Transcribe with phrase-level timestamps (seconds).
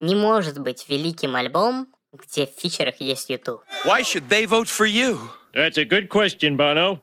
[0.00, 3.60] Не может быть великим альбом, где в фичерах есть YouTube.
[3.86, 5.18] Why should they vote for you?
[5.54, 7.00] That's a good question, Bono.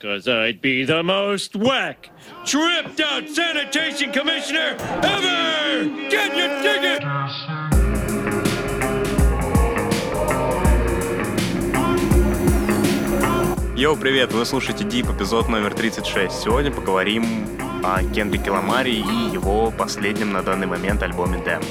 [0.00, 2.10] Cause I'd be the most whack,
[2.44, 5.84] tripped out sanitation commissioner ever!
[6.10, 7.02] Get your ticket!
[13.76, 14.32] Йоу, привет!
[14.32, 16.32] Вы слушаете Дип, эпизод номер 36.
[16.32, 17.24] Сегодня поговорим
[17.84, 21.62] о Кендрике Ламаре и его последнем на данный момент альбоме Damn.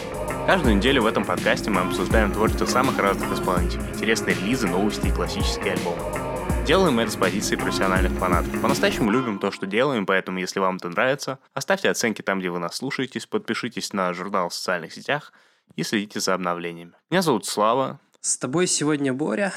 [0.51, 5.09] Каждую неделю в этом подкасте мы обсуждаем творчество самых разных исполнителей, интересные релизы, новости и
[5.09, 6.01] классические альбомы.
[6.67, 8.61] Делаем это с позиции профессиональных фанатов.
[8.61, 12.59] По-настоящему любим то, что делаем, поэтому если вам это нравится, оставьте оценки там, где вы
[12.59, 15.31] нас слушаетесь, подпишитесь на журнал в социальных сетях
[15.77, 16.95] и следите за обновлениями.
[17.09, 18.01] Меня зовут Слава.
[18.19, 19.53] С тобой сегодня Боря.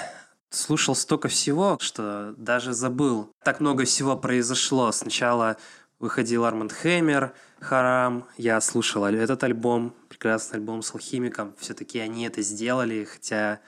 [0.50, 3.32] Слушал столько всего, что даже забыл.
[3.42, 4.92] Так много всего произошло.
[4.92, 5.56] Сначала
[5.98, 8.26] выходил Арманд Хэммер, Харам.
[8.36, 11.54] Я слушал этот альбом, прекрасный альбом с Алхимиком.
[11.58, 13.60] Все-таки они это сделали, хотя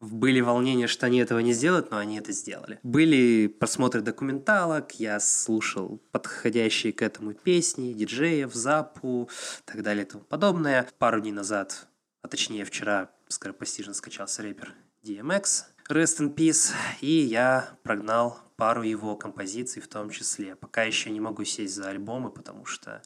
[0.00, 2.78] были волнения, что они этого не сделают, но они это сделали.
[2.82, 9.30] Были просмотры документалок, я слушал подходящие к этому песни, диджеев, запу,
[9.64, 10.86] так далее и тому подобное.
[10.98, 11.88] Пару дней назад,
[12.20, 14.74] а точнее вчера, скоропостижно скачался рэпер
[15.04, 20.54] DMX, Rest in Peace, и я прогнал пару его композиций в том числе.
[20.54, 23.00] Пока еще не могу сесть за альбомы, потому что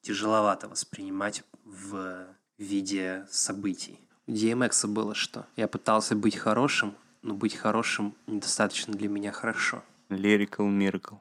[0.00, 3.98] тяжеловато воспринимать в виде событий.
[4.26, 5.46] У DMX было что?
[5.56, 9.82] Я пытался быть хорошим, но быть хорошим недостаточно для меня хорошо.
[10.08, 11.18] Lyrical Miracle.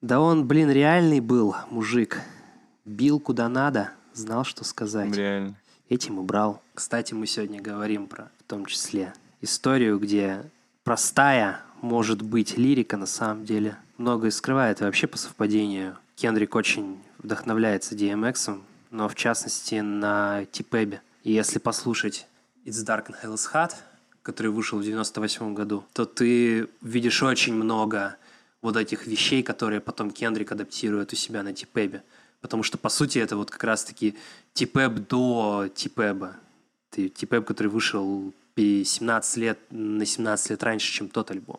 [0.00, 2.20] Да он, блин, реальный был мужик.
[2.84, 5.14] Бил куда надо, знал, что сказать.
[5.14, 5.54] Реально.
[5.88, 6.62] Этим и брал.
[6.74, 10.50] Кстати, мы сегодня говорим про, в том числе, историю, где
[10.82, 14.80] простая может быть лирика на самом деле многое скрывает.
[14.80, 18.60] И вообще по совпадению Кендрик очень вдохновляется DMX,
[18.94, 21.02] но в частности на Типебе.
[21.24, 22.26] И если послушать
[22.64, 23.72] It's Dark and Hell is Hot,
[24.22, 28.16] который вышел в 98 году, то ты видишь очень много
[28.62, 32.04] вот этих вещей, которые потом Кендрик адаптирует у себя на Типебе.
[32.40, 34.14] Потому что, по сути, это вот как раз-таки
[34.52, 36.36] Типеб до Типеба.
[36.92, 41.58] Типеб, который вышел 17 лет, на 17 лет раньше, чем тот альбом,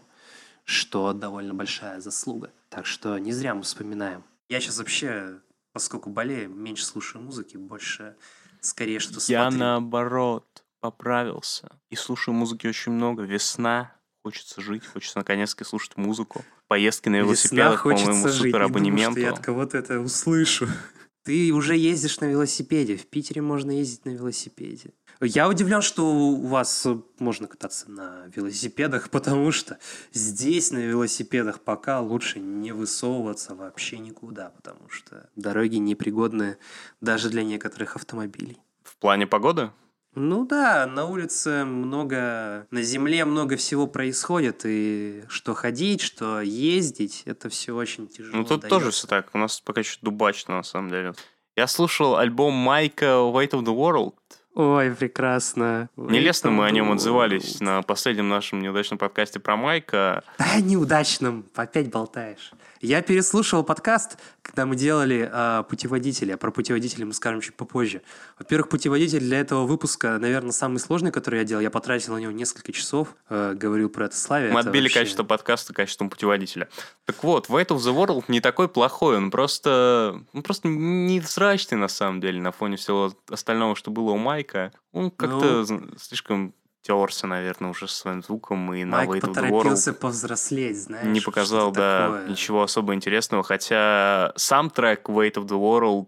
[0.64, 2.50] что довольно большая заслуга.
[2.70, 4.24] Так что не зря мы вспоминаем.
[4.48, 5.40] Я сейчас вообще,
[5.76, 8.16] поскольку болею, меньше слушаю музыки, больше
[8.62, 9.34] скорее что смотрю.
[9.34, 13.24] Я наоборот поправился и слушаю музыки очень много.
[13.24, 13.94] Весна,
[14.24, 16.46] хочется жить, хочется наконец-то слушать музыку.
[16.70, 19.20] Поездки на велосипедах, по-моему, супер абонементу.
[19.20, 20.70] Я от кого-то это услышу.
[21.26, 22.96] Ты уже ездишь на велосипеде.
[22.96, 24.94] В Питере можно ездить на велосипеде.
[25.22, 26.88] Я удивлен, что у вас
[27.20, 29.78] можно кататься на велосипедах, потому что
[30.12, 36.58] здесь на велосипедах пока лучше не высовываться вообще никуда, потому что дороги непригодны
[37.02, 38.58] даже для некоторых автомобилей.
[38.84, 39.72] В плане погоды?
[40.16, 47.24] Ну да, на улице много, на земле много всего происходит, и что ходить, что ездить,
[47.26, 48.38] это все очень тяжело.
[48.38, 48.70] Ну тут дается.
[48.70, 51.14] тоже все так, у нас пока еще дубачно на самом деле.
[51.58, 54.14] Я слушал альбом Майка Weight of the World.
[54.56, 55.90] Ой, прекрасно.
[55.98, 60.24] Нелестно мы о нем отзывались на последнем нашем неудачном подкасте про Майка.
[60.40, 62.52] Да, неудачном, опять болтаешь.
[62.82, 68.02] Я переслушивал подкаст, когда мы делали э, путеводители, а про путеводители мы скажем чуть попозже.
[68.38, 71.62] Во-первых, путеводитель для этого выпуска, наверное, самый сложный, который я делал.
[71.62, 74.52] Я потратил на него несколько часов, э, говорил про это Славе.
[74.52, 75.00] Мы это отбили вообще...
[75.00, 76.68] качество подкаста качеством путеводителя.
[77.06, 81.88] Так вот, Weight of the World не такой плохой, он просто, он просто невзрачный на
[81.88, 84.74] самом деле на фоне всего остального, что было у Майка.
[84.92, 85.90] Он как-то ну...
[85.98, 86.54] слишком
[86.86, 91.08] терся, наверное, уже со своим звуком и Майк на Weight поторопился World повзрослеть, знаешь.
[91.08, 92.28] не показал, да, такое.
[92.30, 96.08] ничего особо интересного, хотя сам трек Weight of the World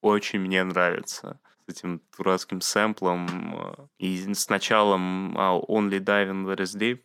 [0.00, 7.00] очень мне нравится с этим дурацким сэмплом и с началом Only Diving Where is Deep.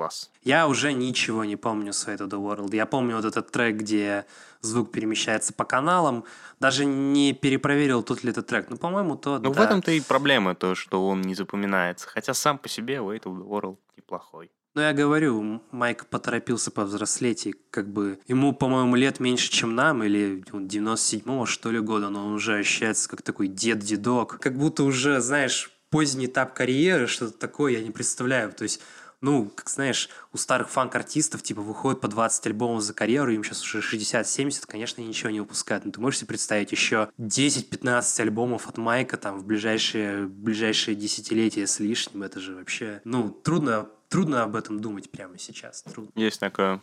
[0.00, 0.30] Класс.
[0.42, 2.74] Я уже ничего не помню с Weight of the World.
[2.74, 4.24] Я помню вот этот трек, где
[4.62, 6.24] звук перемещается по каналам.
[6.58, 8.70] Даже не перепроверил, тот ли это трек.
[8.70, 9.60] Ну, по-моему, тот, Ну, да.
[9.60, 12.08] в этом-то и проблема, то, что он не запоминается.
[12.08, 14.50] Хотя сам по себе Weight of the World неплохой.
[14.74, 20.02] Ну, я говорю, Майк поторопился повзрослеть, и как бы ему, по-моему, лет меньше, чем нам,
[20.02, 24.38] или 97-го, что ли, года, но он уже ощущается как такой дед-дедок.
[24.40, 28.52] Как будто уже, знаешь, поздний этап карьеры, что-то такое, я не представляю.
[28.52, 28.80] То есть
[29.20, 33.62] ну, как знаешь, у старых фанк-артистов, типа, выходит по 20 альбомов за карьеру, им сейчас
[33.62, 35.84] уже 60-70, конечно, ничего не выпускают.
[35.84, 41.66] Но ты можешь себе представить еще 10-15 альбомов от Майка там в ближайшие, ближайшие десятилетия
[41.66, 42.22] с лишним?
[42.22, 45.82] Это же вообще, ну, трудно, трудно об этом думать прямо сейчас.
[45.82, 46.12] Трудно.
[46.14, 46.80] Есть такое.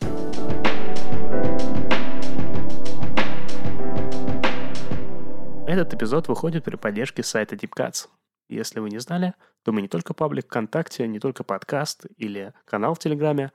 [5.68, 8.08] Этот эпизод выходит при поддержке сайта DeepCuts.
[8.50, 9.34] Если вы не знали,
[9.64, 13.52] то мы не только паблик ВКонтакте, не только подкаст или канал в Телеграме.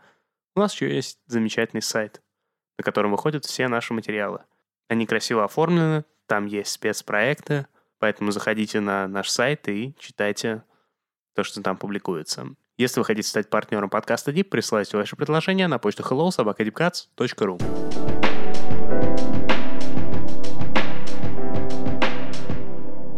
[0.55, 2.21] У нас еще есть замечательный сайт,
[2.79, 4.45] на котором выходят все наши материалы.
[4.89, 7.67] Они красиво оформлены, там есть спецпроекты,
[7.99, 10.65] поэтому заходите на наш сайт и читайте
[11.35, 12.49] то, что там публикуется.
[12.77, 18.32] Если вы хотите стать партнером подкаста Deep, присылайте ваши предложения на почту hello.sobakadipcats.ru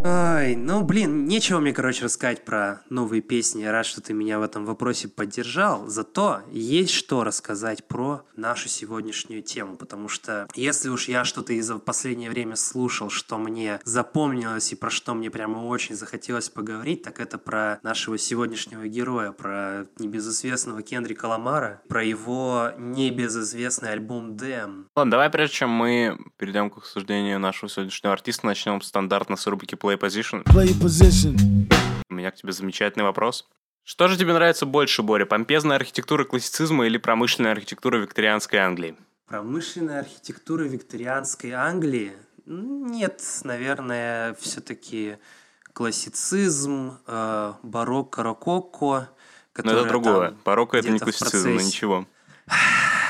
[0.06, 3.62] Ой, ну, блин, нечего мне, короче, рассказать про новые песни.
[3.62, 5.86] Я рад, что ты меня в этом вопросе поддержал.
[5.86, 11.72] Зато есть что рассказать про нашу сегодняшнюю тему, потому что если уж я что-то из
[11.86, 17.18] последнее время слушал, что мне запомнилось и про что мне прямо очень захотелось поговорить, так
[17.18, 24.86] это про нашего сегодняшнего героя, про небезызвестного Кендрика Ламара, про его небезызвестный альбом «Дэм».
[24.94, 29.74] Ладно, давай прежде чем мы перейдем к обсуждению нашего сегодняшнего артиста, начнем стандартно с рубрики
[29.74, 30.44] Play Position.
[30.44, 31.34] Play position.
[32.10, 33.48] У меня к тебе замечательный вопрос.
[33.84, 38.96] Что же тебе нравится больше, Боря, помпезная архитектура классицизма или промышленная архитектура викторианской Англии?
[39.26, 42.12] Промышленная архитектура викторианской Англии?
[42.44, 45.16] Нет, наверное, все-таки
[45.72, 49.08] классицизм, э, барокко, рококко.
[49.56, 50.36] Но это другое.
[50.44, 52.06] Барокко это не классицизм, но ничего.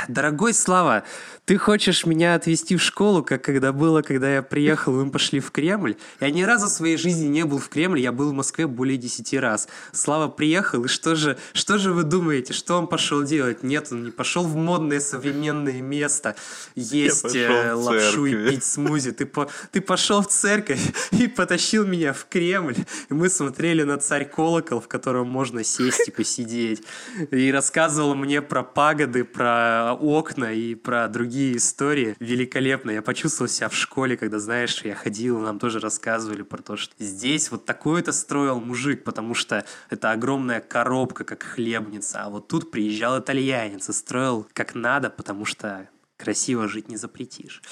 [0.07, 1.03] Дорогой Слава,
[1.45, 5.41] ты хочешь меня отвезти в школу, как когда было, когда я приехал, и мы пошли
[5.41, 5.97] в Кремль?
[6.21, 8.97] Я ни разу в своей жизни не был в Кремле, я был в Москве более
[8.97, 9.69] 10 раз.
[9.93, 13.63] Слава приехал, и что же, что же вы думаете, что он пошел делать?
[13.63, 16.35] Нет, он не пошел в модное современное место
[16.75, 19.13] есть э, лапшу и пить смузи.
[19.13, 20.81] Ты, по, ты пошел в церковь
[21.11, 22.77] и потащил меня в Кремль,
[23.11, 26.83] и мы смотрели на царь колокол, в котором можно сесть и посидеть.
[27.31, 32.17] И рассказывал мне про пагоды, про окна и про другие истории.
[32.21, 32.91] Великолепно.
[32.91, 36.95] Я почувствовал себя в школе, когда, знаешь, я ходил, нам тоже рассказывали про то, что
[36.99, 42.25] здесь вот такое-то строил мужик, потому что это огромная коробка, как хлебница.
[42.25, 47.63] А вот тут приезжал итальянец и строил как надо, потому что красиво жить не запретишь.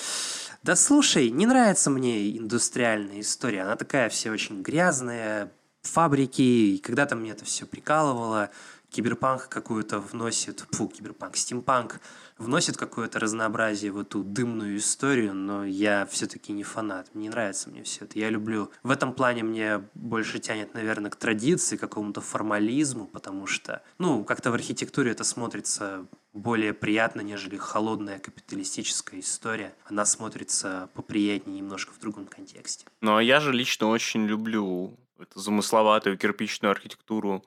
[0.63, 3.63] Да слушай, не нравится мне индустриальная история.
[3.63, 8.51] Она такая все очень грязная, фабрики, и когда-то мне это все прикалывало.
[8.93, 11.99] Киберпанк какую-то вносит, фу, киберпанк, стимпанк
[12.37, 17.09] вносит какое-то разнообразие в эту дымную историю, но я все-таки не фанат.
[17.15, 18.19] Не нравится мне все это.
[18.19, 18.71] Я люблю...
[18.83, 24.25] В этом плане мне больше тянет, наверное, к традиции, к какому-то формализму, потому что, ну,
[24.25, 29.75] как-то в архитектуре это смотрится более приятно, нежели холодная капиталистическая история.
[29.87, 32.85] Она смотрится поприятнее немножко в другом контексте.
[33.01, 37.43] Но я же лично очень люблю эту замысловатую кирпичную архитектуру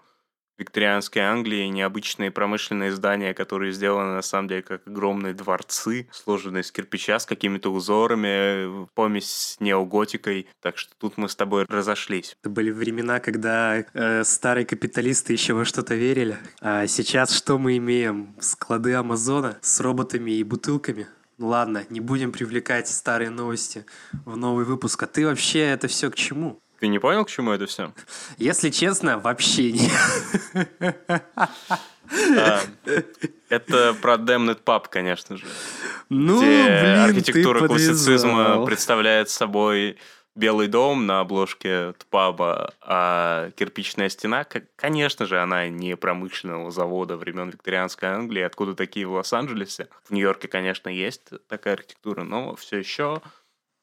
[0.58, 6.72] викторианской Англии, необычные промышленные здания, которые сделаны на самом деле как огромные дворцы, сложенные из
[6.72, 10.48] кирпича с какими-то узорами, помесь с неоготикой.
[10.62, 12.36] Так что тут мы с тобой разошлись.
[12.42, 16.38] Это были времена, когда э, старые капиталисты еще во что-то верили.
[16.62, 18.36] А сейчас что мы имеем?
[18.40, 21.08] Склады Амазона с роботами и бутылками.
[21.38, 23.86] Ну ладно, не будем привлекать старые новости
[24.24, 25.04] в новый выпуск.
[25.04, 26.62] А ты вообще это все к чему?
[26.80, 27.92] Ты не понял, к чему это все?
[28.38, 29.90] Если честно, вообще не.
[32.38, 32.62] А,
[33.50, 35.46] Это про Damned Pub, конечно же.
[36.10, 39.98] Ну, где блин, архитектура ты классицизма представляет собой
[40.36, 44.46] белый дом на обложке паба, а кирпичная стена,
[44.76, 49.88] конечно же, она не промышленного завода времен викторианской Англии, откуда такие в Лос-Анджелесе.
[50.04, 53.22] В Нью-Йорке, конечно, есть такая архитектура, но все еще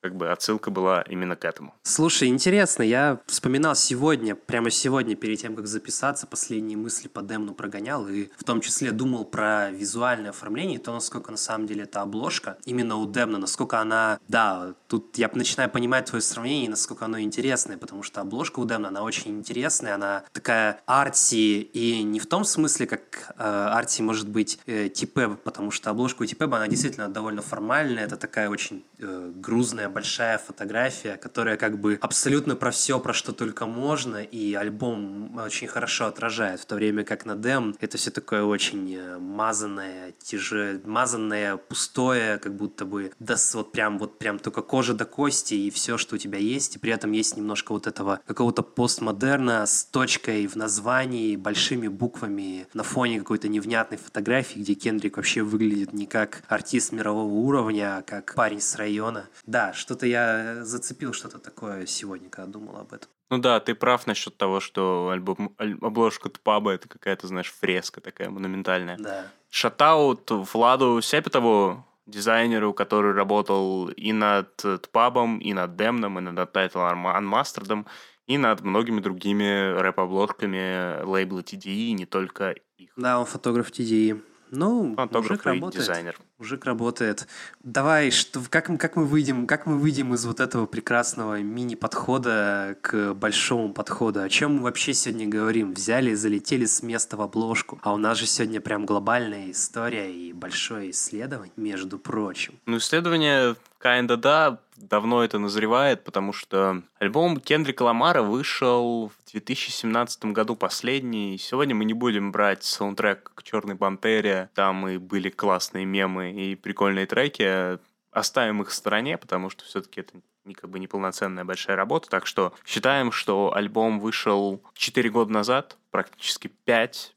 [0.03, 1.75] как бы отсылка была именно к этому.
[1.85, 7.55] Слушай, интересно, я вспоминал сегодня, прямо сегодня, перед тем, как записаться, последние мысли по Демну
[7.55, 12.03] прогонял, и в том числе думал про визуальное оформление, то, насколько на самом деле это
[12.03, 17.21] обложка, именно у Демна, насколько она, да, тут я начинаю понимать твое сравнение, насколько оно
[17.21, 22.27] интересное, потому что обложка у Демна, она очень интересная, она такая арти, и не в
[22.27, 26.67] том смысле, как э, арти может быть э, типэб, потому что обложка у типэба, она
[26.67, 32.71] действительно довольно формальная, это такая очень э, грузная, большая фотография, которая как бы абсолютно про
[32.71, 37.37] все, про что только можно, и альбом очень хорошо отражает, в то время как на
[37.37, 43.73] Дэм это все такое очень э, мазанное, тяже, мазанное, пустое, как будто бы да, вот
[43.73, 46.93] прям вот прям только кожа до кости и все, что у тебя есть, и при
[46.93, 53.19] этом есть немножко вот этого какого-то постмодерна с точкой в названии, большими буквами на фоне
[53.19, 58.61] какой-то невнятной фотографии, где Кендрик вообще выглядит не как артист мирового уровня, а как парень
[58.61, 59.29] с района.
[59.47, 63.11] Да, что-то я зацепил что-то такое сегодня, когда думал об этом.
[63.31, 68.01] Ну да, ты прав насчет того, что альбом, аль- обложка паба это какая-то, знаешь, фреска
[68.01, 68.97] такая монументальная.
[68.99, 69.27] Да.
[69.51, 76.93] Шатаут Владу Сепетову, дизайнеру, который работал и над Тпабом, и над Демном, и над Title
[76.93, 77.87] Unmastered,
[78.27, 82.91] и над многими другими рэп-обложками лейбла TDE, и не только их.
[82.97, 84.21] Да, он фотограф TDE.
[84.55, 85.83] Ну, Фотограф мужик работает.
[85.83, 86.19] дизайнер.
[86.39, 87.27] Мужик работает.
[87.63, 92.77] Давай, что, как, мы- как мы выйдем, как мы выйдем из вот этого прекрасного мини-подхода
[92.83, 94.21] к большому подходу?
[94.21, 95.73] О чем мы вообще сегодня говорим?
[95.73, 97.79] Взяли и залетели с места в обложку.
[97.83, 102.55] А у нас же сегодня прям глобальная история и большое исследование, между прочим.
[102.67, 110.57] Ну, исследование kinda да, давно это назревает, потому что альбом Кендрика Ламара вышел 2017 году
[110.57, 111.39] последний.
[111.39, 116.55] Сегодня мы не будем брать саундтрек к Черной Пантере, там и были классные мемы и
[116.55, 117.79] прикольные треки.
[118.11, 122.11] Оставим их в стороне, потому что все-таки это не как бы неполноценная большая работа.
[122.11, 127.15] Так что считаем, что альбом вышел 4 года назад, практически 5.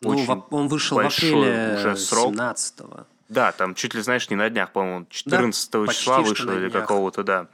[0.00, 2.30] Ну, Очень он вышел в апреле уже срок.
[2.30, 2.80] 17
[3.28, 7.24] Да, там чуть ли, знаешь, не на днях, по-моему, 14 почти числа на или какого-то,
[7.24, 7.48] да.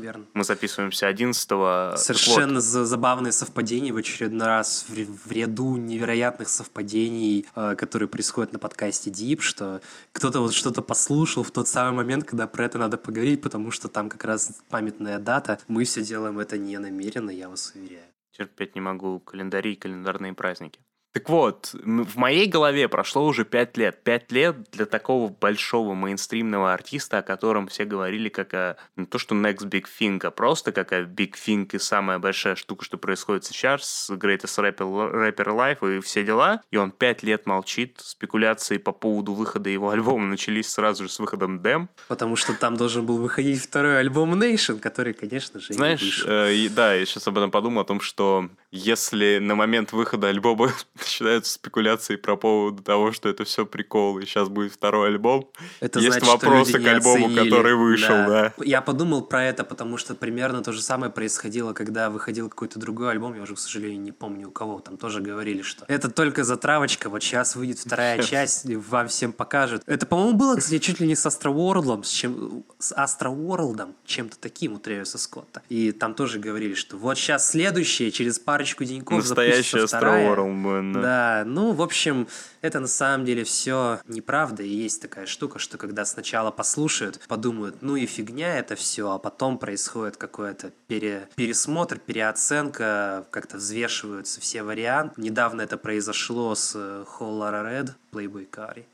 [0.00, 0.26] Верно.
[0.34, 7.46] Мы записываемся 11 Совершенно за- забавные совпадения в очередной раз в, в ряду невероятных совпадений,
[7.54, 9.80] э, которые происходят на подкасте Deep, что
[10.12, 13.88] кто-то вот что-то послушал в тот самый момент, когда про это надо поговорить, потому что
[13.88, 15.58] там как раз памятная дата.
[15.68, 18.04] Мы все делаем это не намеренно, я вас уверяю.
[18.36, 20.80] Терпеть не могу календари и календарные праздники.
[21.12, 24.02] Так вот, в моей голове прошло уже пять лет.
[24.04, 29.18] Пять лет для такого большого мейнстримного артиста, о котором все говорили как о не то
[29.18, 32.96] что next big thing, а просто как о big thing и самая большая штука, что
[32.96, 36.62] происходит сейчас с Greatest Rapper, Rapper Alive и все дела.
[36.70, 37.98] И он пять лет молчит.
[38.00, 41.88] Спекуляции по поводу выхода его альбома начались сразу же с выходом Дэм.
[42.06, 46.30] Потому что там должен был выходить второй альбом Nation, который, конечно же, не Знаешь, вышел.
[46.30, 50.72] э, да, я сейчас об этом подумал, о том, что если на момент выхода альбома
[51.00, 55.98] начинаются спекуляции про поводу того, что это все прикол, и сейчас будет второй альбом, Это
[55.98, 57.44] есть значит, вопросы к альбому, оценили.
[57.50, 58.52] который вышел, да.
[58.62, 63.10] Я подумал про это, потому что примерно то же самое происходило, когда выходил какой-то другой
[63.10, 66.44] альбом, я уже, к сожалению, не помню у кого, там тоже говорили, что это только
[66.44, 69.82] затравочка, вот сейчас выйдет вторая часть, и вам всем покажет.
[69.86, 73.94] Это, по-моему, было, кстати, чуть ли не с Astroworld ом, с, чем, с Astroworld ом,
[74.04, 75.62] чем-то таким у Трэвиса Скотта.
[75.68, 79.78] И там тоже говорили, что вот сейчас следующее, через парочку деньков Настоящий.
[79.78, 81.00] Astroworld, да.
[81.02, 82.28] Да, ну, в общем,
[82.60, 84.62] это на самом деле все неправда.
[84.62, 89.18] И есть такая штука, что когда сначала послушают, подумают, ну и фигня это все, а
[89.18, 95.20] потом происходит какой-то пере- пересмотр, переоценка, как-то взвешиваются все варианты.
[95.20, 98.84] Недавно это произошло с э, Whole Lotta Red, Playboy Cardi.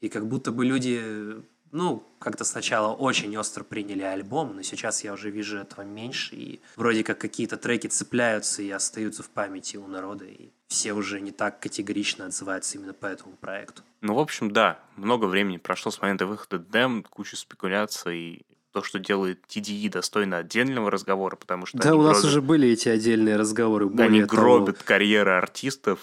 [0.00, 5.12] И как будто бы люди, ну, как-то сначала очень остро приняли альбом, но сейчас я
[5.12, 9.86] уже вижу этого меньше, и вроде как какие-то треки цепляются и остаются в памяти у
[9.86, 13.82] народа, и все уже не так категорично отзываются именно по этому проекту.
[14.00, 18.98] Ну, в общем, да, много времени прошло с момента выхода Дэм, куча спекуляций, то, что
[18.98, 23.36] делает TDE, достойно отдельного разговора, потому что Да, у нас гробят- уже были эти отдельные
[23.36, 23.88] разговоры.
[23.88, 24.42] Да, они более того.
[24.42, 25.98] гробят карьеры артистов.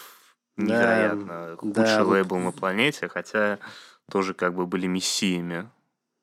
[0.57, 1.25] Да, Невероятно.
[1.27, 2.11] да, Худший вот.
[2.13, 3.59] лейбл на планете, хотя
[4.11, 5.69] тоже как бы были мессиями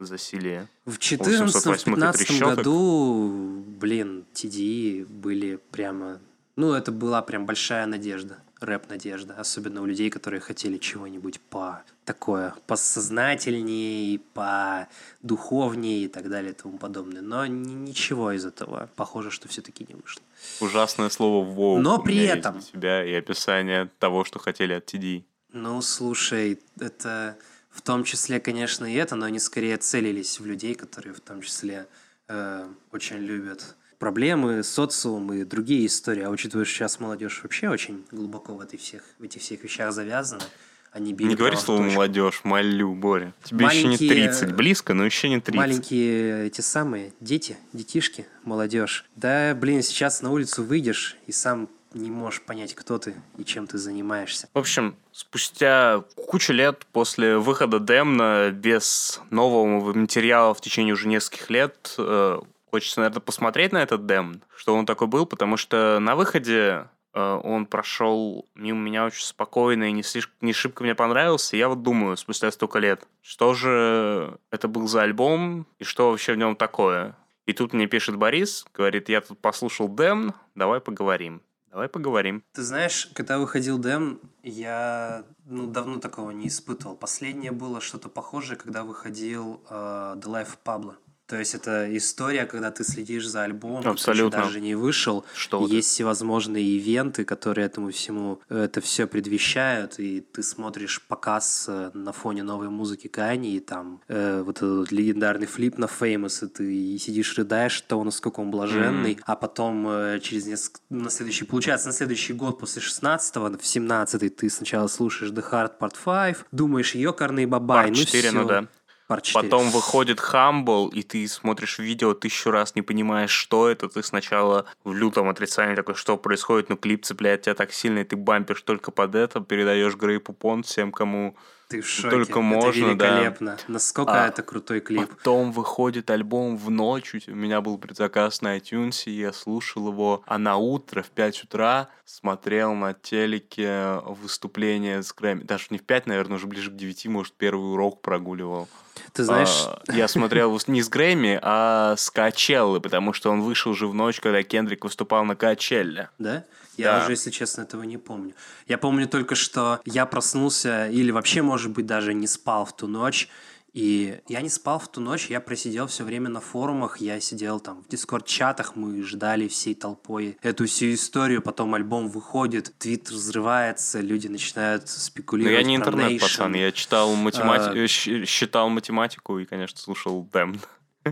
[0.01, 0.69] засилия.
[0.85, 2.57] В 808 14-15 трещоток.
[2.57, 6.21] году, блин, TDE были прямо...
[6.57, 12.55] Ну, это была прям большая надежда, рэп-надежда, особенно у людей, которые хотели чего-нибудь по такое,
[12.67, 14.89] посознательнее, по
[15.23, 17.23] духовнее и так далее и тому подобное.
[17.23, 20.23] Но ни- ничего из этого, похоже, что все-таки не вышло.
[20.61, 24.85] Ужасное слово «воу» Но у при этом- для тебя и описание того, что хотели от
[24.93, 25.25] TDE.
[25.53, 27.37] Ну, слушай, это
[27.71, 31.41] в том числе, конечно, и это, но они скорее целились в людей, которые в том
[31.41, 31.87] числе
[32.29, 36.25] э, очень любят проблемы, социум и другие истории.
[36.25, 39.93] А учитывая, что сейчас молодежь вообще очень глубоко в, этой всех, в этих всех вещах
[39.93, 40.43] завязана,
[40.91, 41.95] они били Не говори слово точку.
[41.95, 43.33] молодежь, молю, Боря.
[43.45, 44.53] Тебе еще не Маленькие- 30.
[44.57, 45.55] Близко, но еще не 30.
[45.55, 49.05] Маленькие эти самые дети, детишки, молодежь.
[49.15, 53.69] Да, блин, сейчас на улицу выйдешь и сам не можешь понять, кто ты и чем
[53.69, 54.49] ты занимаешься.
[54.53, 61.51] В общем, спустя кучу лет после выхода Демна без нового материала в течение уже нескольких
[61.51, 62.41] лет э,
[62.73, 67.41] хочется, наверное, посмотреть на этот Демн, что он такой был, потому что на выходе э,
[67.45, 71.57] он прошел мимо меня очень спокойно и не, слишком, не шибко мне понравился.
[71.59, 76.33] Я вот думаю, спустя столько лет, что же это был за альбом и что вообще
[76.33, 77.15] в нем такое.
[77.45, 81.43] И тут мне пишет Борис, говорит, я тут послушал Демн, давай поговорим.
[81.71, 82.43] Давай поговорим.
[82.53, 86.97] Ты знаешь, когда выходил Дэм, я ну, давно такого не испытывал.
[86.97, 90.97] Последнее было что-то похожее, когда выходил э, The Life Pablo.
[91.33, 94.31] То есть это история, когда ты следишь за альбомом, Абсолютно.
[94.31, 95.25] который даже не вышел.
[95.35, 101.91] Что есть всевозможные ивенты, которые этому всему это все предвещают, и ты смотришь показ э,
[101.95, 106.45] на фоне новой музыки Кани, и там э, вот этот вот легендарный флип на Famous,
[106.45, 111.09] и ты и сидишь рыдаешь того, насколько он блаженный, а потом э, через несколько, на
[111.09, 115.95] следующий, получается, на следующий год после 16-го, в 17 ты сначала слушаешь The Hard Part
[116.05, 118.39] 5, думаешь, ёкарный бабай, Part ну 4, всё.
[118.39, 118.69] ну да.
[119.13, 119.43] Part 4.
[119.43, 123.89] Потом выходит Humble, и ты смотришь видео тысячу раз, не понимаешь, что это.
[123.89, 128.05] Ты сначала в лютом отрицании такой, что происходит, но клип цепляет тебя так сильно, и
[128.05, 131.37] ты бампишь только под это, передаешь Грейпу Понт всем, кому
[131.73, 132.11] Ты в шоке.
[132.11, 133.07] только это можно, да.
[133.07, 133.57] великолепно.
[133.69, 135.09] Насколько А, это крутой клип.
[135.09, 140.23] Потом выходит альбом в ночь, у меня был предзаказ на iTunes, и я слушал его,
[140.27, 145.43] а на утро в 5 утра смотрел на телеке выступление с Грэмми.
[145.45, 148.69] Даже не в 5, наверное, уже ближе к 9, может, первый урок прогуливал.
[149.13, 153.75] Ты знаешь, А, я смотрел не с Грэмми, а с Качеллы, потому что он вышел
[153.75, 156.11] же в ночь, когда Кендрик выступал на Качелле.
[156.19, 156.45] Да?
[156.77, 157.03] Я Да.
[157.05, 158.35] уже, если честно, этого не помню.
[158.67, 162.87] Я помню только, что я проснулся или вообще, может быть, даже не спал в ту
[162.87, 163.29] ночь.
[163.75, 167.59] И я не спал в ту ночь, я просидел все время на форумах, я сидел
[167.59, 174.01] там в дискорд-чатах, мы ждали всей толпой эту всю историю, потом альбом выходит, твиттер взрывается,
[174.01, 176.21] люди начинают Но спекулировать я не про интернет, Nation.
[176.21, 177.69] пацан, я читал математи...
[177.71, 177.75] А.
[177.75, 180.61] э, щ- считал математику и, конечно, слушал Дэмн.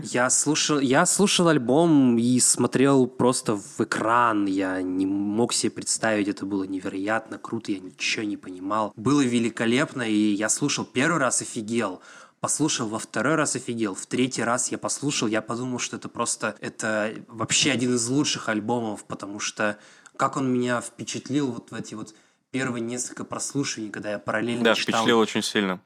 [0.03, 4.45] Я слушал, я слушал альбом и смотрел просто в экран.
[4.45, 8.93] Я не мог себе представить, это было невероятно круто, я ничего не понимал.
[8.95, 12.01] Было великолепно, и я слушал первый раз офигел.
[12.39, 16.55] Послушал во второй раз офигел, в третий раз я послушал, я подумал, что это просто,
[16.59, 19.77] это вообще один из лучших альбомов, потому что
[20.17, 22.15] как он меня впечатлил вот в эти вот
[22.49, 25.79] первые несколько прослушиваний, когда я параллельно Да, читал впечатлил очень сильно.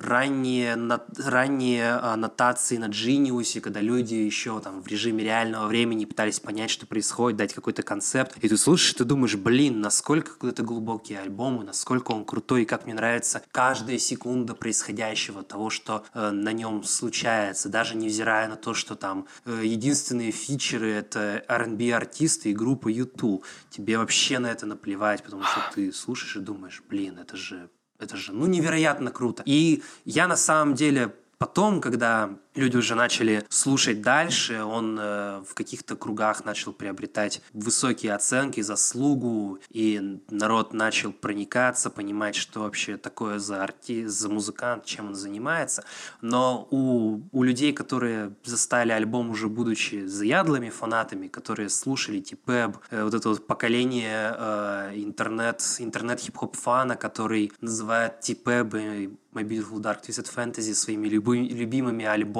[0.00, 0.76] Ранние,
[1.18, 6.86] ранние аннотации на Genius, когда люди еще там в режиме реального времени пытались понять, что
[6.86, 8.36] происходит, дать какой-то концепт.
[8.40, 12.64] И ты слушаешь, ты думаешь, блин, насколько это глубокий альбом, и насколько он крутой, и
[12.64, 18.56] как мне нравится каждая секунда происходящего, того, что э, на нем случается, даже невзирая на
[18.56, 23.44] то, что там э, единственные фичеры— это R&B артисты и группа YouTube.
[23.70, 27.68] Тебе вообще на это наплевать, потому что ты слушаешь и думаешь, блин, это же
[28.00, 29.42] это же, ну, невероятно круто.
[29.46, 35.54] И я на самом деле потом, когда люди уже начали слушать дальше, он э, в
[35.54, 43.38] каких-то кругах начал приобретать высокие оценки, заслугу, и народ начал проникаться, понимать, что вообще такое
[43.38, 45.84] за артист, за музыкант, чем он занимается.
[46.20, 53.04] Но у, у людей, которые застали альбом уже будучи заядлыми фанатами, которые слушали Типэб, э,
[53.04, 60.02] вот это вот поколение э, интернет, интернет-хип-хоп фана, который называет Типэб и My Beautiful Dark
[60.02, 62.39] Twisted Fantasy своими любы- любимыми альбомами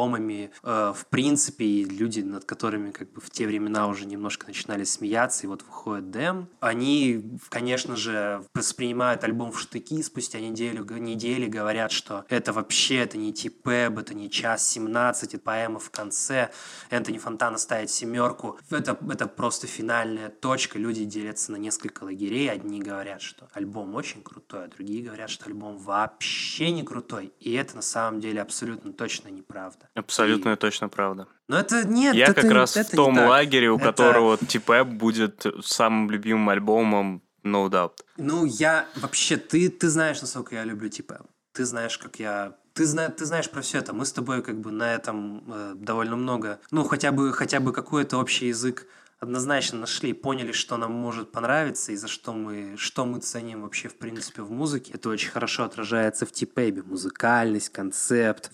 [0.62, 4.84] э, в принципе, и люди, над которыми как бы в те времена уже немножко начинали
[4.84, 11.46] смеяться, и вот выходит Дэм, они, конечно же, воспринимают альбом в штыки спустя неделю, недели,
[11.46, 16.50] говорят, что это вообще, это не Типэб, это не час 17, и поэма в конце,
[16.90, 22.80] Энтони Фонтана ставит семерку, это, это просто финальная точка, люди делятся на несколько лагерей, одни
[22.80, 27.76] говорят, что альбом очень крутой, а другие говорят, что альбом вообще не крутой, и это
[27.76, 29.88] на самом деле абсолютно точно неправда.
[30.00, 31.26] Абсолютно И- точно правда.
[31.48, 34.86] Но это нет, Я это, как раз это в том лагере, у Это- которого Типэп
[34.88, 37.92] будет самым любимым альбомом No Doubt.
[38.16, 41.20] Ну, я вообще, ты, ты знаешь, насколько я люблю типа.
[41.52, 42.56] Ты знаешь, как я...
[42.74, 43.08] Ты, зна...
[43.08, 43.92] ты знаешь про все это.
[43.92, 46.60] Мы с тобой как бы на этом э, довольно много...
[46.70, 48.86] Ну, хотя бы, хотя бы какой-то общий язык
[49.20, 53.88] однозначно нашли, поняли, что нам может понравиться и за что мы, что мы ценим вообще
[53.88, 54.92] в принципе в музыке.
[54.94, 56.82] Это очень хорошо отражается в типэбе.
[56.82, 58.50] Музыкальность, концепт,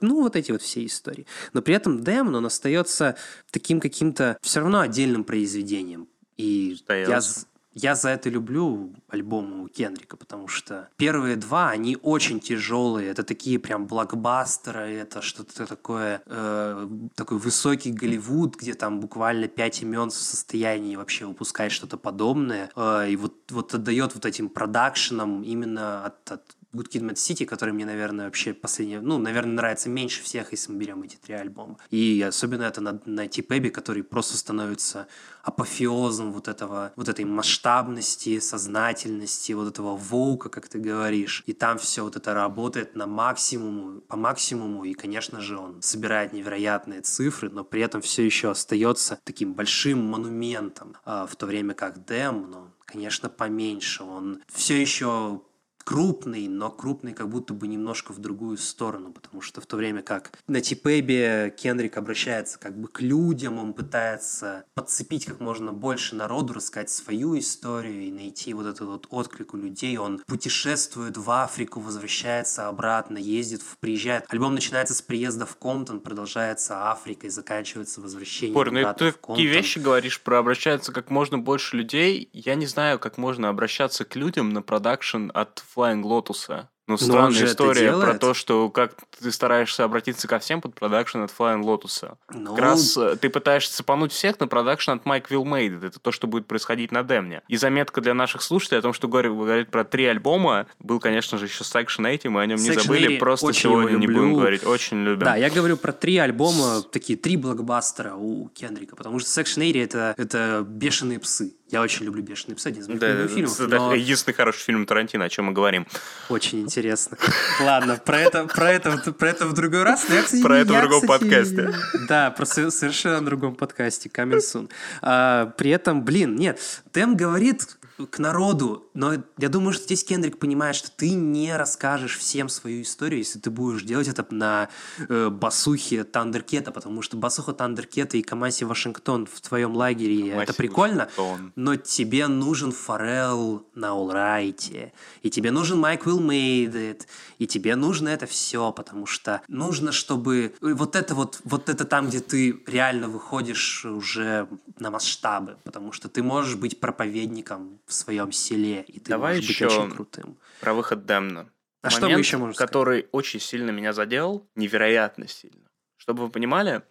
[0.00, 1.26] ну вот эти вот все истории.
[1.52, 3.16] Но при этом Дэмон, он остается
[3.50, 6.08] таким каким-то все равно отдельным произведением.
[6.38, 7.20] И я, Остаётся.
[7.40, 7.46] з-
[7.78, 13.10] я за это люблю альбомы у Кендрика, потому что первые два, они очень тяжелые.
[13.10, 19.82] Это такие прям блокбастеры, это что-то такое, э, такой высокий Голливуд, где там буквально пять
[19.82, 22.70] имен в состоянии вообще выпускать что-то подобное.
[22.76, 27.46] Э, и вот, вот отдает вот этим продакшенам именно от, от Good Kid Mad City,
[27.46, 31.34] который мне, наверное, вообще последнее, ну, наверное, нравится меньше всех, если мы берем эти три
[31.34, 31.78] альбома.
[31.90, 35.06] И особенно это на, на Типэбе, который просто становится
[35.42, 41.42] апофеозом вот этого, вот этой масштабности, сознательности, вот этого волка, как ты говоришь.
[41.46, 46.32] И там все вот это работает на максимуму, по максимуму, и, конечно же, он собирает
[46.32, 51.74] невероятные цифры, но при этом все еще остается таким большим монументом, а, в то время
[51.74, 54.04] как Дэм, ну, конечно, поменьше.
[54.04, 55.42] Он все еще
[55.86, 60.02] крупный, но крупный как будто бы немножко в другую сторону, потому что в то время
[60.02, 66.16] как на Типэбе Кендрик обращается как бы к людям, он пытается подцепить как можно больше
[66.16, 69.96] народу, рассказать свою историю и найти вот этот вот отклик у людей.
[69.96, 74.24] Он путешествует в Африку, возвращается обратно, ездит, приезжает.
[74.26, 79.20] Альбом начинается с приезда в Комптон, продолжается Африкой, заканчивается возвращением Борь, ну обратно ты в
[79.20, 79.36] Комптон.
[79.36, 82.28] такие вещи говоришь про обращаться как можно больше людей.
[82.32, 86.66] Я не знаю, как можно обращаться к людям на продакшн от Flying Lotus.
[86.88, 91.32] Ну, странная история про то, что как ты стараешься обратиться ко всем под продакшн от
[91.36, 92.16] Flying Lotus.
[92.32, 95.84] Ну, Как раз э, ты пытаешься цепануть всех на продакшн от Mike Will Made.
[95.84, 97.42] Это то, что будет происходить на DAMN е.
[97.48, 101.38] И заметка для наших слушателей о том, что говорит, говорит про три альбома, был, конечно
[101.38, 104.06] же, еще Section 8, мы о нем не Section забыли, 80 просто сегодня его не
[104.06, 104.64] будем говорить.
[104.64, 105.24] Очень любим.
[105.24, 109.76] Да, я говорю про три альбома, такие три блокбастера у Кендрика, потому что Section 80
[109.76, 111.56] это, это бешеные псы.
[111.68, 112.22] Я очень люблю
[112.70, 115.52] один из моих Да, любимых фильмов, это но единственный хороший фильм Тарантино, о чем мы
[115.52, 115.84] говорим.
[116.28, 117.18] очень интересно.
[117.60, 120.06] Ладно, про это, про это, про это в другой раз.
[120.08, 121.74] Но я, кстати, Про это в я, другом кстати, подкасте.
[122.08, 124.70] Да, про со- совершенно другом подкасте, coming soon.
[125.02, 126.60] А, при этом, блин, нет,
[126.92, 132.18] Тэм говорит к народу, но я думаю, что здесь Кендрик понимает, что ты не расскажешь
[132.18, 137.54] всем свою историю, если ты будешь делать это на э, басухе Тандеркета, потому что басуха
[137.54, 141.52] Тандеркета и Камаси Вашингтон в твоем лагере, это Камаси прикольно, Вашингтон.
[141.56, 147.06] но тебе нужен Форел на Олрайте, и тебе нужен Майк Will Made It,
[147.38, 152.08] и тебе нужно это все, потому что нужно, чтобы вот это вот, вот это там,
[152.08, 158.32] где ты реально выходишь уже на масштабы, потому что ты можешь быть проповедником в своем
[158.32, 160.36] селе, и ты Давай можешь еще быть очень крутым.
[160.60, 161.50] Про выход Демна.
[161.82, 162.68] А что мы Момент, еще можем сказать?
[162.68, 165.70] который очень сильно меня задел, невероятно сильно.
[165.98, 166.82] Чтобы вы понимали,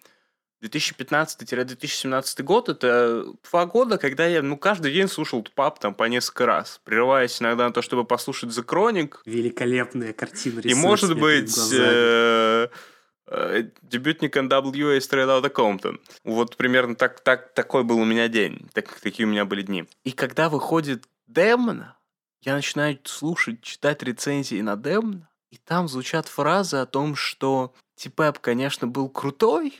[0.65, 6.45] 2015-2017 год— это два года, когда я ну, каждый день слушал пап там по несколько
[6.45, 11.83] раз, прерываясь иногда на то, чтобы послушать The Chronic, Великолепные картины и, может быть, глазами.
[11.83, 12.67] э,
[13.27, 15.99] э, дебютник NWA Straight Outta Compton.
[16.23, 19.85] Вот примерно так, так, такой был у меня день, так, такие у меня были дни.
[20.03, 21.97] И когда выходит Демна,
[22.41, 28.39] я начинаю слушать, читать рецензии на Демна, и там звучат фразы о том, что Типэп,
[28.39, 29.73] конечно, был крутой,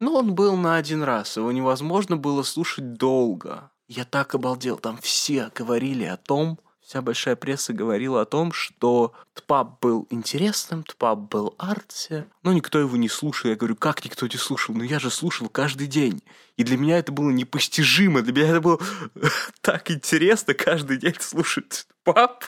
[0.00, 3.70] но он был на один раз, его невозможно было слушать долго.
[3.88, 9.12] Я так обалдел, там все говорили о том, вся большая пресса говорила о том, что
[9.34, 13.50] Тпап был интересным, Тпап был арти, но никто его не слушал.
[13.50, 14.74] Я говорю, как никто не слушал?
[14.74, 16.22] Ну я же слушал каждый день.
[16.58, 18.80] И для меня это было непостижимо, для меня это было
[19.62, 22.44] так интересно каждый день слушать Тпап.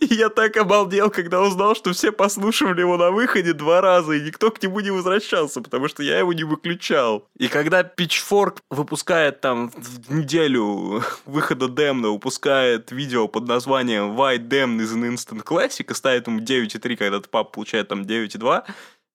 [0.00, 4.20] И я так обалдел, когда узнал, что все послушивали его на выходе два раза, и
[4.20, 7.28] никто к нему не возвращался, потому что я его не выключал.
[7.38, 14.78] И когда Pitchfork выпускает там в неделю выхода Демна, выпускает видео под названием Why Damn
[14.78, 18.64] is an Instant Classic и ставит ему 9,3, когда пап получает там 9,2,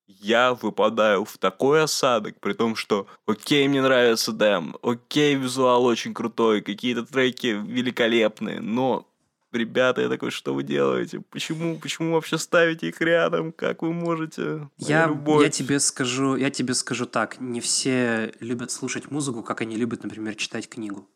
[0.07, 6.13] я выпадаю в такой осадок, при том, что окей, мне нравится Дэм, окей, визуал очень
[6.13, 9.05] крутой, какие-то треки великолепные, но
[9.53, 11.21] Ребята, я такой, что вы делаете?
[11.29, 13.53] Почему, почему вообще ставите их рядом?
[13.53, 14.69] Как вы можете?
[14.77, 15.41] Я, любовь.
[15.41, 20.03] я тебе скажу, я тебе скажу так, не все любят слушать музыку, как они любят,
[20.03, 21.07] например, читать книгу.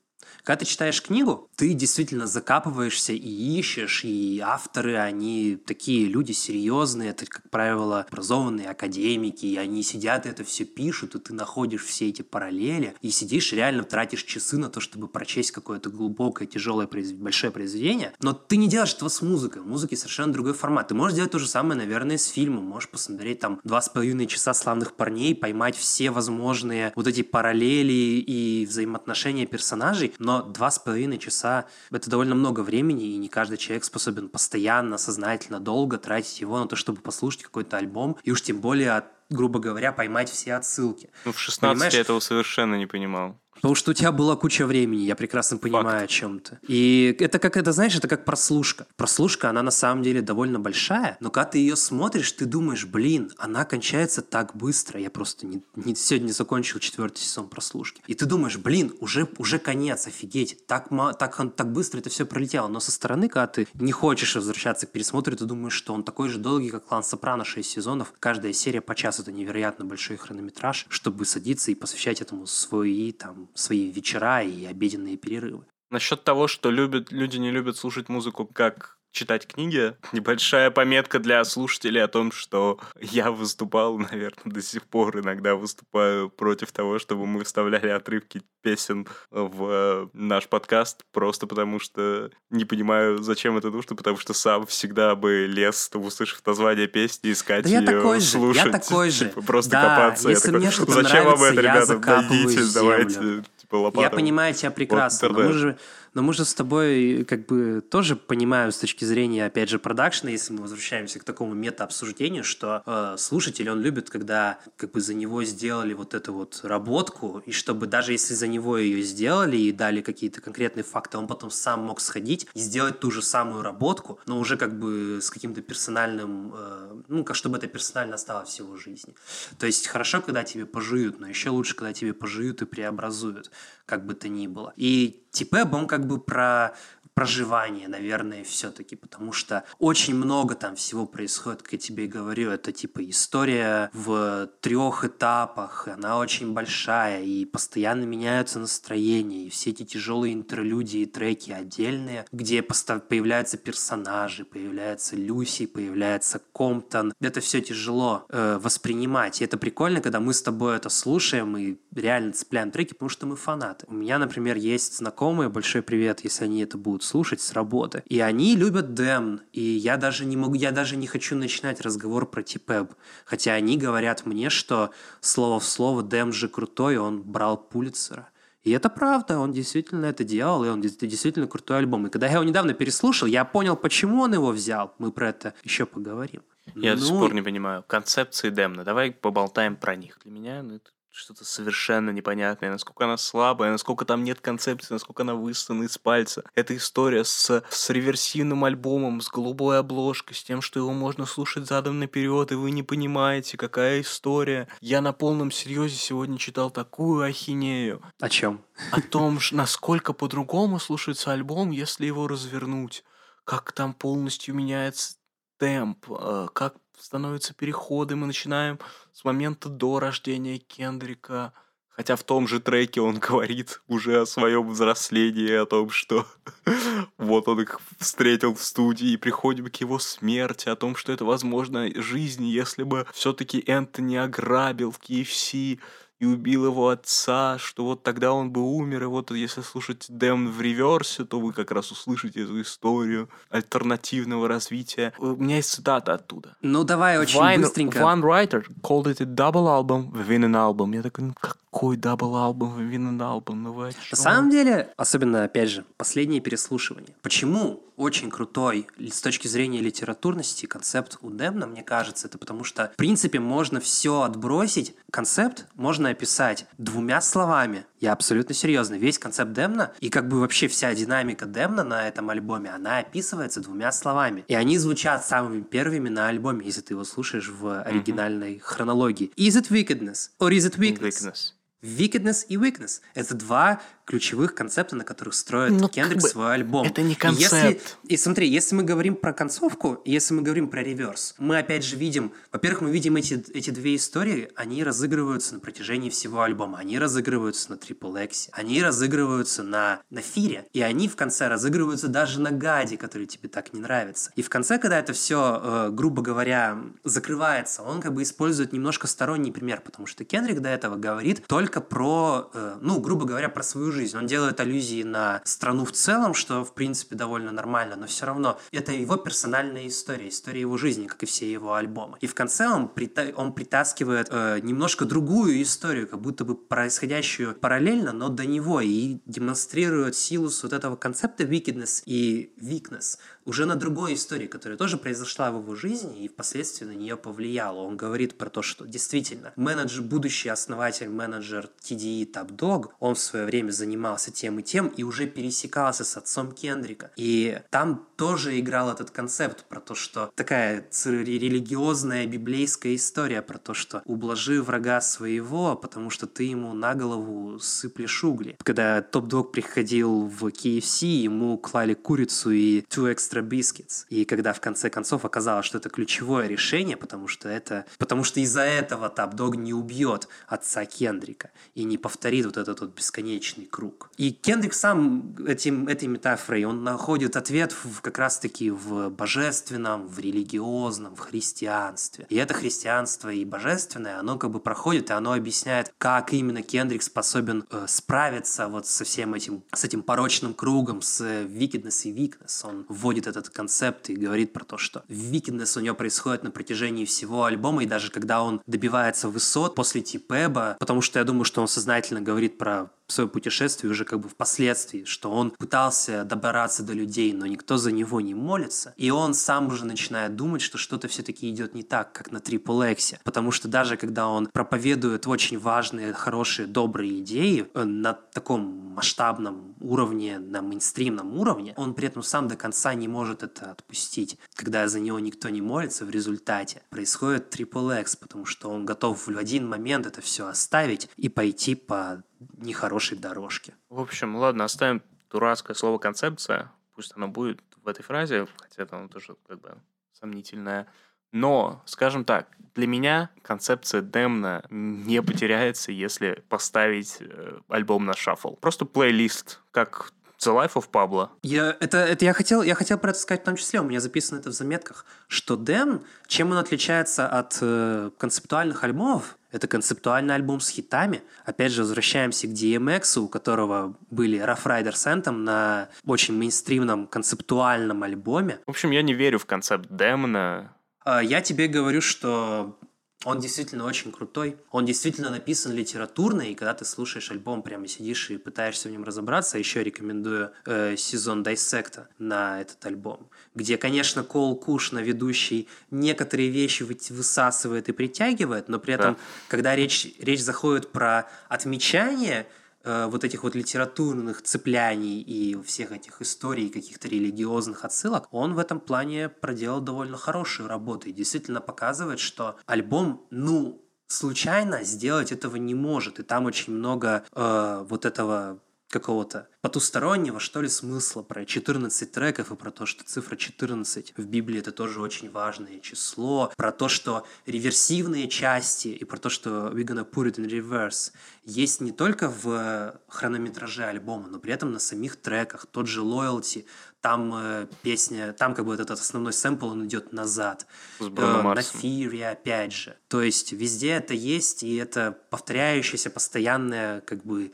[0.43, 7.11] Когда ты читаешь книгу, ты действительно закапываешься и ищешь, и авторы, они такие люди серьезные,
[7.11, 11.85] это, как правило, образованные академики, и они сидят и это все пишут, и ты находишь
[11.85, 16.87] все эти параллели, и сидишь, реально тратишь часы на то, чтобы прочесть какое-то глубокое, тяжелое,
[16.87, 20.87] большое произведение, но ты не делаешь этого с музыкой, музыки совершенно другой формат.
[20.87, 24.27] Ты можешь делать то же самое, наверное, с фильмом, можешь посмотреть там два с половиной
[24.27, 30.77] часа славных парней, поймать все возможные вот эти параллели и взаимоотношения персонажей, но два с
[30.77, 36.39] половиной часа— это довольно много времени, и не каждый человек способен постоянно, сознательно, долго тратить
[36.41, 40.53] его на то, чтобы послушать какой-то альбом, и уж тем более, грубо говоря, поймать все
[40.53, 41.09] отсылки.
[41.25, 41.93] Ну, в 16 Понимаешь?
[41.93, 43.39] я этого совершенно не понимал.
[43.61, 46.57] Потому что у тебя была куча времени, я прекрасно понимаю о чем ты.
[46.67, 48.87] И это как это, знаешь, это как прослушка.
[48.97, 53.31] Прослушка, она на самом деле довольно большая, но когда ты ее смотришь, ты думаешь, блин,
[53.37, 54.99] она кончается так быстро.
[54.99, 58.01] Я просто не, не- сегодня закончил четвертый сезон прослушки.
[58.07, 62.67] И ты думаешь, блин, уже, уже конец, офигеть, так, так, так быстро это все пролетело.
[62.67, 66.29] Но со стороны, когда ты не хочешь возвращаться к пересмотру, ты думаешь, что он такой
[66.29, 68.13] же долгий, как Клан Сопрано, 6 сезонов.
[68.19, 73.49] Каждая серия по часу, это невероятно большой хронометраж, чтобы садиться и посвящать этому свои, там,
[73.55, 75.65] свои вечера и обеденные перерывы.
[75.89, 79.95] Насчет того, что любят, люди не любят слушать музыку как читать книги.
[80.11, 86.29] Небольшая пометка для слушателей о том, что я выступал, наверное, до сих пор иногда выступаю
[86.29, 93.17] против того, чтобы мы вставляли отрывки песен в наш подкаст, просто потому что не понимаю,
[93.17, 97.81] зачем это нужно, потому что сам всегда бы лез, услышав название песни, искать Да ее,
[97.81, 98.65] я такой же, слушать.
[98.65, 99.29] я такой же.
[99.29, 100.27] Типа, просто Да, копаться.
[100.27, 102.21] Я если такой, мне что-то зачем вам нравится, это, я ребята?
[102.29, 102.71] Найдите, землю.
[102.73, 103.91] давайте, типа.
[103.95, 105.77] Я понимаю тебя прекрасно, но мы, же,
[106.13, 110.29] но мы же с тобой как бы тоже понимаем с точки зрения, опять же, продакшна,
[110.29, 115.13] если мы возвращаемся к такому мета-обсуждению, что э, слушатель, он любит, когда как бы за
[115.13, 119.71] него сделали вот эту вот работку, и чтобы даже если за него ее сделали и
[119.71, 124.19] дали какие-то конкретные факты, он потом сам мог сходить и сделать ту же самую работку,
[124.25, 128.59] но уже как бы с каким-то персональным, э, ну, как чтобы это персонально осталось в
[128.59, 129.15] его жизни.
[129.57, 133.49] То есть хорошо, когда тебе пожуют, но еще лучше, когда тебе пожуют и преобразуют,
[133.91, 134.71] как бы то ни было.
[134.77, 136.73] И Типэб, он как бы про
[137.13, 142.51] проживание, наверное, все-таки, потому что очень много там всего происходит, как я тебе и говорю,
[142.51, 149.71] это типа история в трех этапах, она очень большая, и постоянно меняются настроения, и все
[149.71, 157.13] эти тяжелые интерлюдии и треки отдельные, где появляются персонажи, появляется Люси, появляется Комптон.
[157.19, 161.77] Это все тяжело э, воспринимать, и это прикольно, когда мы с тобой это слушаем и
[161.93, 163.85] реально цепляем треки, потому что мы фанаты.
[163.87, 168.19] У меня, например, есть знакомые, большой привет, если они это будут слушать с работы, и
[168.19, 172.43] они любят Дэмн, и я даже не могу, я даже не хочу начинать разговор про
[172.43, 172.93] Типэб,
[173.25, 178.29] хотя они говорят мне, что слово в слово Дэм же крутой, он брал Пулитцера.
[178.63, 182.05] И это правда, он действительно это делал, и он дес- действительно крутой альбом.
[182.05, 184.93] И когда я его недавно переслушал, я понял, почему он его взял.
[184.99, 186.43] Мы про это еще поговорим.
[186.75, 187.83] Я до сих Ну, пор не понимаю.
[187.87, 188.83] Концепции Демна.
[188.83, 190.19] Давай поболтаем про них.
[190.23, 192.71] Для меня ну, это что-то совершенно непонятное.
[192.71, 196.43] Насколько она слабая, насколько там нет концепции, насколько она высосана из пальца.
[196.55, 201.67] Эта история с, с реверсивным альбомом, с голубой обложкой, с тем, что его можно слушать
[201.67, 204.67] задом наперед, и вы не понимаете, какая история.
[204.79, 208.63] Я на полном серьезе сегодня читал такую ахинею О чем?
[208.91, 213.03] о том, насколько по-другому слушается альбом, если его развернуть.
[213.43, 215.15] Как там полностью меняется
[215.57, 218.15] темп, э, как становятся переходы.
[218.15, 218.79] Мы начинаем
[219.13, 221.53] с момента до рождения Кендрика.
[221.89, 226.25] Хотя в том же треке он говорит уже о своем взрослении, о том, что
[227.17, 231.25] вот он их встретил в студии, и приходим к его смерти, о том, что это
[231.25, 235.79] возможно жизнь, если бы все-таки Энтони ограбил в KFC
[236.21, 240.51] и убил его отца, что вот тогда он бы умер, и вот если слушать Дэн
[240.51, 245.13] в реверсе, то вы как раз услышите эту историю альтернативного развития.
[245.17, 246.55] У меня есть цитата оттуда.
[246.61, 247.99] Ну, давай очень One, быстренько.
[247.99, 250.93] one writer called it a double album within an album.
[250.93, 251.33] Я такой, ну
[251.71, 253.55] какой within an album?
[253.55, 254.19] Ну вы о На чём?
[254.19, 257.15] самом деле, особенно, опять же, последнее переслушивание.
[257.21, 262.91] Почему очень крутой с точки зрения литературности концепт у Демна, мне кажется, это потому что,
[262.93, 264.95] в принципе, можно все отбросить.
[265.11, 267.85] Концепт можно описать двумя словами.
[267.99, 268.95] Я абсолютно серьезно.
[268.95, 273.61] Весь концепт Демна и как бы вообще вся динамика Демна на этом альбоме, она описывается
[273.61, 274.43] двумя словами.
[274.47, 279.31] И они звучат самыми первыми на альбоме, если ты его слушаешь в оригинальной хронологии.
[279.37, 280.31] Is it wickedness?
[280.39, 281.21] Or is it weakness?
[281.21, 281.53] Weakness.
[281.81, 283.01] Wickedness и weakness.
[283.15, 286.85] Это два ключевых концепта, на которых строит Ну, Кендрик как бы свой альбом.
[286.85, 287.97] это не И Если, концепт.
[288.03, 291.95] и смотри, если мы говорим про концовку, если мы говорим про реверс, мы опять же
[291.95, 296.79] видим, во-первых, мы видим эти, эти две истории, они разыгрываются на протяжении всего альбома.
[296.79, 302.09] Они разыгрываются на Triple X, они разыгрываются на, на Фире, и они в конце разыгрываются
[302.09, 304.31] даже на Гаде, который тебе так не нравится.
[304.35, 309.51] И в конце, когда это все, грубо говоря, закрывается, он как бы использует немножко сторонний
[309.53, 313.91] пример, потому что Кендрик до этого говорит только про, э, ну, грубо говоря, про свою
[313.91, 314.17] жизнь.
[314.17, 318.59] Он делает аллюзии на страну в целом, что, в принципе, довольно нормально, но все равно
[318.71, 322.17] это его персональная история, история его жизни, как и все его альбомы.
[322.21, 327.55] И в конце он, прита- он притаскивает э, немножко другую историю, как будто бы происходящую
[327.55, 333.75] параллельно, но до него, и демонстрирует силу вот этого концепта wickedness и weakness уже на
[333.75, 337.79] другой истории, которая тоже произошла в его жизни и впоследствии на нее повлияла.
[337.79, 343.19] Он говорит про то, что действительно менеджер, будущий основатель, менеджер TDE Top Dog, он в
[343.19, 347.11] свое время занимался тем и тем и уже пересекался с отцом Кендрика.
[347.15, 353.73] И там тоже играл этот концепт про то, что такая религиозная библейская история про то,
[353.73, 358.57] что ублажи врага своего, потому что ты ему на голову сыплешь угли.
[358.63, 364.05] Когда Топ Дог приходил в KFC, ему клали курицу и two extra biscuits.
[364.09, 368.39] И когда в конце концов оказалось, что это ключевое решение, потому что это, потому что
[368.39, 371.51] из-за этого Топ Дог не убьет отца Кендрика.
[371.75, 374.09] и не повторит вот этот вот бесконечный круг.
[374.17, 380.19] И Кендрик сам этим, этой метафорой, он находит ответ в, как раз-таки в божественном, в
[380.19, 382.25] религиозном, в христианстве.
[382.29, 387.03] И это христианство и божественное, оно как бы проходит, и оно объясняет, как именно Кендрик
[387.03, 392.65] способен э, справиться вот со всем этим, с этим порочным кругом, с wickedness и weakness.
[392.67, 397.05] Он вводит этот концепт и говорит про то, что wickedness у него происходит на протяжении
[397.05, 401.61] всего альбома, и даже когда он добивается высот после Типеба, потому что я думаю, что
[401.61, 406.93] он сознательно говорит про свое путешествие уже как бы впоследствии, что он пытался добраться до
[406.93, 411.07] людей, но никто за него не молится, и он сам уже начинает думать, что что-то
[411.07, 415.59] все-таки идет не так, как на Triple X, потому что даже когда он проповедует очень
[415.59, 422.23] важные, хорошие, добрые идеи э, на таком масштабном уровне, на мейнстримном уровне, он при этом
[422.23, 424.37] сам до конца не может это отпустить.
[424.55, 429.27] Когда за него никто не молится, в результате происходит Triple X, потому что он готов
[429.27, 432.23] в один момент это все оставить и пойти по
[432.57, 433.75] нехорошей дорожке.
[433.89, 436.71] В общем, ладно, оставим дурацкое слово «концепция».
[436.95, 439.77] Пусть оно будет в этой фразе, хотя это оно тоже как бы
[440.13, 440.87] сомнительное.
[441.31, 448.55] Но, скажем так, для меня концепция Демна не потеряется, если поставить э, альбом на шаффл.
[448.55, 451.29] Просто плейлист, как The Life of Pablo.
[451.43, 453.99] Я, это, это я, хотел, я хотел про это сказать в том числе, у меня
[453.99, 460.33] записано это в заметках, что Дэн, чем он отличается от э, концептуальных альбомов, это концептуальный
[460.33, 461.21] альбом с хитами.
[461.45, 468.03] Опять же, возвращаемся к DMX, у которого были Rough Riders Anthem на очень мейнстримном концептуальном
[468.03, 468.59] альбоме.
[468.65, 470.73] В общем, я не верю в концепт Демона.
[471.03, 472.77] А, я тебе говорю, что
[473.23, 474.57] он действительно очень крутой.
[474.71, 479.03] Он действительно написан литературно, и когда ты слушаешь альбом, прямо сидишь и пытаешься в нем
[479.03, 485.67] разобраться, еще рекомендую э, сезон Дайсекта на этот альбом, где, конечно, Кол Куш на ведущий
[485.91, 489.19] некоторые вещи высасывает и притягивает, но при этом, да.
[489.47, 492.47] когда речь, речь заходит про отмечание–
[492.83, 498.59] Э, вот этих вот литературных цепляний и всех этих историй, каких-то религиозных отсылок, он в
[498.59, 505.55] этом плане проделал довольно хорошую работу и действительно показывает, что альбом, ну, случайно сделать этого
[505.57, 506.19] не может.
[506.19, 508.59] И там очень много э, вот этого
[508.91, 514.25] какого-то потустороннего, что ли, смысла про 14 треков и про то, что цифра 14 в
[514.25, 519.71] Библии это тоже очень важное число, про то, что реверсивные части и про то, что
[519.73, 521.11] we gonna put it in reverse
[521.43, 525.65] есть не только в хронометраже альбома, но при этом на самих треках.
[525.65, 526.65] Тот же Loyalty,
[527.01, 530.67] там э, песня, там как бы этот основной сэмпл, он идет назад.
[530.99, 532.95] С э, на Фире опять же.
[533.07, 537.51] То есть везде это есть, и это повторяющаяся постоянная как бы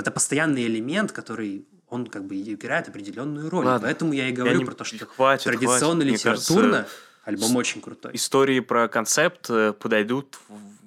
[0.00, 3.66] это постоянный элемент, который он как бы играет определенную роль.
[3.66, 3.86] Ладно.
[3.86, 4.64] Поэтому я и говорю я не...
[4.64, 6.12] про то, что хватит, традиционно хватит.
[6.12, 8.14] литературно кажется, альбом очень крутой.
[8.14, 10.38] Истории про концепт э, подойдут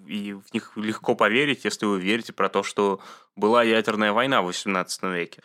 [0.07, 2.99] и в них легко поверить, если вы верите про то, что
[3.35, 5.41] была ядерная война в 18 веке.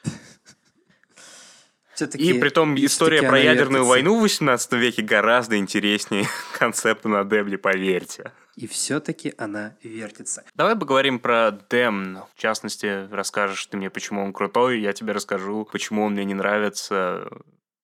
[2.15, 6.27] И при том история про ядерную войну в 18 веке гораздо интереснее
[6.59, 8.33] концепта на Дебле, поверьте.
[8.59, 10.43] И все-таки она вертится.
[10.57, 12.25] Давай поговорим про Дем.
[12.35, 16.35] В частности, расскажешь ты мне, почему он крутой, я тебе расскажу, почему он мне не
[16.35, 17.31] нравится,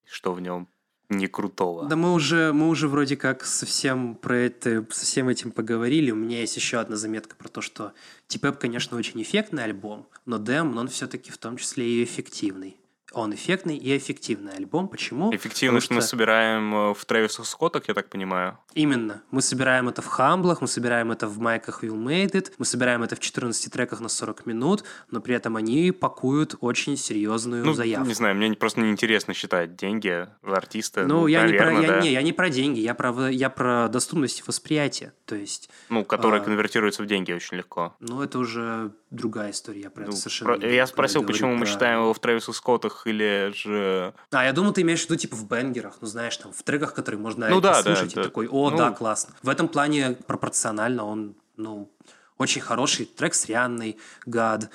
[0.05, 0.67] что в нем
[1.07, 1.87] не крутого.
[1.87, 6.11] Да мы уже, мы уже вроде как совсем про это, со всем этим поговорили.
[6.11, 7.93] У меня есть еще одна заметка про то, что
[8.27, 12.75] Типеп, конечно, очень эффектный альбом, но Дэм, он все-таки в том числе и эффективный
[13.15, 14.87] он эффектный и эффективный альбом.
[14.87, 15.33] Почему?
[15.33, 18.59] Эффективный, что мы собираем э, в Трэвиса Скоттах, я так понимаю.
[18.73, 19.23] Именно.
[19.31, 23.03] Мы собираем это в хамблах, мы собираем это в майках Will Made It, мы собираем
[23.03, 27.73] это в 14 треках на 40 минут, но при этом они пакуют очень серьезную ну,
[27.73, 28.07] заявку.
[28.07, 31.03] Не знаю, мне просто неинтересно считать деньги артиста.
[31.03, 31.95] Ну, ну я, наверное, не про, да.
[31.95, 35.13] я, не, я не про деньги, я про, я про доступность восприятия.
[35.25, 35.69] То есть...
[35.89, 37.95] Ну, которая а, конвертируется в деньги очень легко.
[37.99, 41.59] Ну, это уже другая история, я про ну, это совершенно про, Я спросил, почему про...
[41.59, 44.13] мы читаем его в Трэвиса Скоттах или же...
[44.31, 46.93] А, я думал, ты имеешь в виду, типа, в бенгерах, ну, знаешь, там, в треках,
[46.93, 48.29] которые можно ну, да, послушать, да, и да.
[48.29, 48.77] такой, о, ну...
[48.77, 49.35] да, классно.
[49.43, 51.89] В этом плане пропорционально он, ну,
[52.37, 54.69] очень хороший трек с Рианной, God,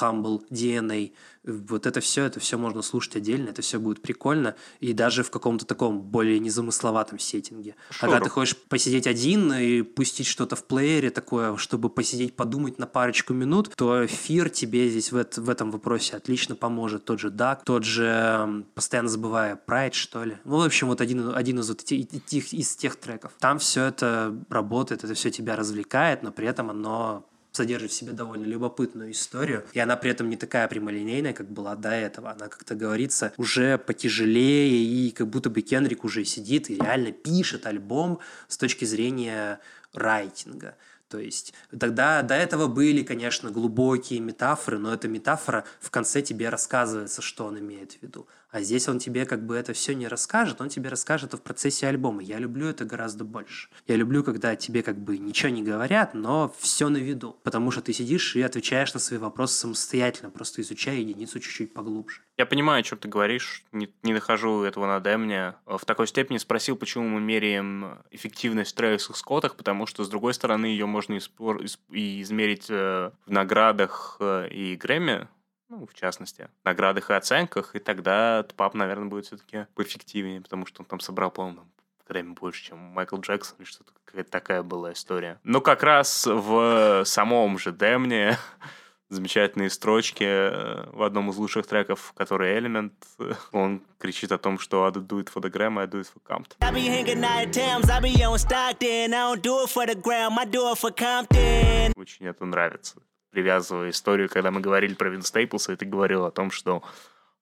[0.00, 1.12] Humble, DNA,
[1.44, 5.30] вот это все, это все можно слушать отдельно, это все будет прикольно, и даже в
[5.30, 7.76] каком-то таком более незамысловатом сеттинге.
[7.90, 12.34] Шо, а когда ты хочешь посидеть один и пустить что-то в плеере такое, чтобы посидеть,
[12.36, 17.04] подумать на парочку минут, то эфир тебе здесь в, в этом вопросе отлично поможет.
[17.04, 20.38] Тот же Дак, тот же, постоянно забывая, Pride, что ли.
[20.44, 23.32] Ну, в общем, вот один, один из, вот этих, из тех треков.
[23.38, 28.12] Там все это работает, это все тебя развлекает, но при этом оно содержит в себе
[28.12, 32.30] довольно любопытную историю, и она при этом не такая прямолинейная, как была до этого.
[32.30, 37.66] Она, как-то говорится, уже потяжелее, и как будто бы Кенрик уже сидит и реально пишет
[37.66, 39.60] альбом с точки зрения
[39.92, 40.76] райтинга.
[41.08, 46.48] То есть тогда до этого были, конечно, глубокие метафоры, но эта метафора в конце тебе
[46.48, 48.26] рассказывается, что он имеет в виду.
[48.54, 51.42] А здесь он тебе как бы это все не расскажет, он тебе расскажет это в
[51.42, 52.22] процессе альбома.
[52.22, 53.68] Я люблю это гораздо больше.
[53.88, 57.36] Я люблю, когда тебе как бы ничего не говорят, но все на виду.
[57.42, 62.20] Потому что ты сидишь и отвечаешь на свои вопросы самостоятельно, просто изучая единицу чуть-чуть поглубже.
[62.36, 65.56] Я понимаю, о чем ты говоришь, не, не нахожу этого на демне.
[65.66, 70.66] В такой степени спросил, почему мы меряем эффективность в Скоттах, потому что, с другой стороны,
[70.66, 75.26] ее можно испор- и измерить э, в наградах э, и Грэмми,
[75.68, 80.82] ну, в частности, наградах и оценках, и тогда пап, наверное, будет все-таки поэффективнее, потому что
[80.82, 81.62] он там собрал, по-моему,
[82.06, 85.40] Грэмми больше, чем Майкл Джексон, или что-то какая-то такая была история.
[85.42, 88.36] Но как раз в самом же Демне
[89.08, 92.92] замечательные строчки э, в одном из лучших треков, который Element.
[93.52, 96.20] Он кричит о том, что I do it for the gram, I do it for
[96.22, 96.56] Compton.
[96.60, 99.94] I be hanging out Thames, I be on Stockton, I don't do it for the
[99.94, 101.92] gram, I do it for Compton.
[101.96, 103.00] Очень это нравится
[103.34, 106.84] привязывая историю, когда мы говорили про Вин Стейплса, и ты говорил о том, что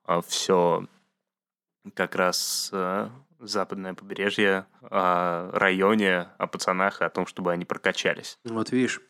[0.05, 0.87] а, все
[1.95, 8.39] как раз а, западное побережье, о районе, о пацанах, о том, чтобы они прокачались.
[8.45, 9.03] Вот видишь,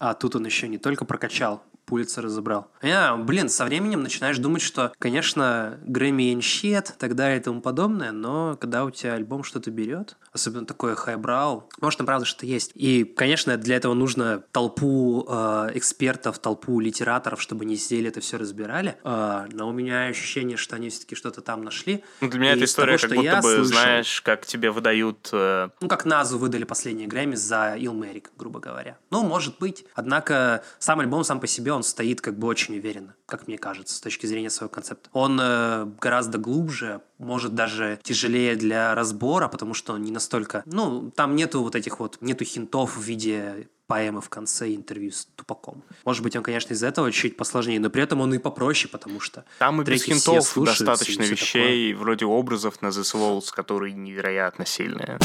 [0.00, 1.62] а тут он еще не только прокачал,
[1.94, 2.72] Пулица разобрал.
[2.82, 7.60] Я, блин, со временем начинаешь думать, что, конечно, Грэмми и щет, так далее и тому
[7.60, 12.46] подобное, но когда у тебя альбом что-то берет, особенно такое хайбрау, может, там правда что-то
[12.46, 12.72] есть.
[12.74, 18.38] И, конечно, для этого нужно толпу э, экспертов, толпу литераторов, чтобы не сидели это все
[18.38, 18.96] разбирали.
[19.04, 22.02] Э, но у меня ощущение, что они все-таки что-то там нашли.
[22.20, 25.28] Ну, для меня эта история того, как будто бы, слышал, знаешь, как тебе выдают...
[25.30, 25.68] Э...
[25.80, 28.98] Ну, как Назу выдали последние Грэмми за Илмерик, грубо говоря.
[29.10, 29.84] Ну, может быть.
[29.94, 33.94] Однако сам альбом сам по себе он стоит как бы очень уверенно, как мне кажется,
[33.94, 35.08] с точки зрения своего концепта.
[35.12, 40.62] Он э, гораздо глубже, может даже тяжелее для разбора, потому что он не настолько...
[40.66, 45.26] Ну, там нету вот этих вот, нету хинтов в виде поэмы в конце интервью с
[45.36, 45.82] Тупаком.
[46.04, 49.20] Может быть, он, конечно, из-за этого чуть посложнее, но при этом он и попроще, потому
[49.20, 52.02] что Там и без хинтов достаточно вещей, такое.
[52.02, 55.18] вроде образов на The Walls, которые невероятно сильные.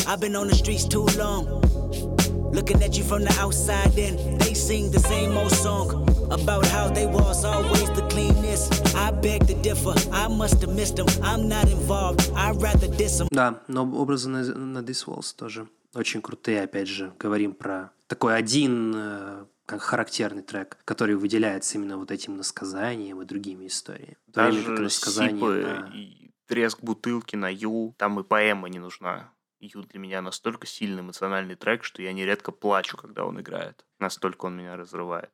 [2.52, 6.89] Looking at you from the outside in, they sing the same old song about how
[6.89, 8.95] they was always the cleanest.
[8.95, 11.08] I beg to differ, I must have missed them.
[11.24, 13.28] I'm not involved, I'd rather diss them.
[13.32, 17.14] Да, но образы на, на This Walls тоже очень крутые, опять же.
[17.20, 23.26] Говорим про такой один э, как характерный трек, который выделяется именно вот этим насказанием и
[23.26, 24.18] другими историями.
[24.28, 25.91] Даже сипы на...
[25.95, 29.32] и треск бутылки на ю, там и поэма не нужна.
[29.62, 33.86] Ю для меня настолько сильный эмоциональный трек, что я нередко плачу, когда он играет.
[33.99, 35.32] Настолько он меня разрывает.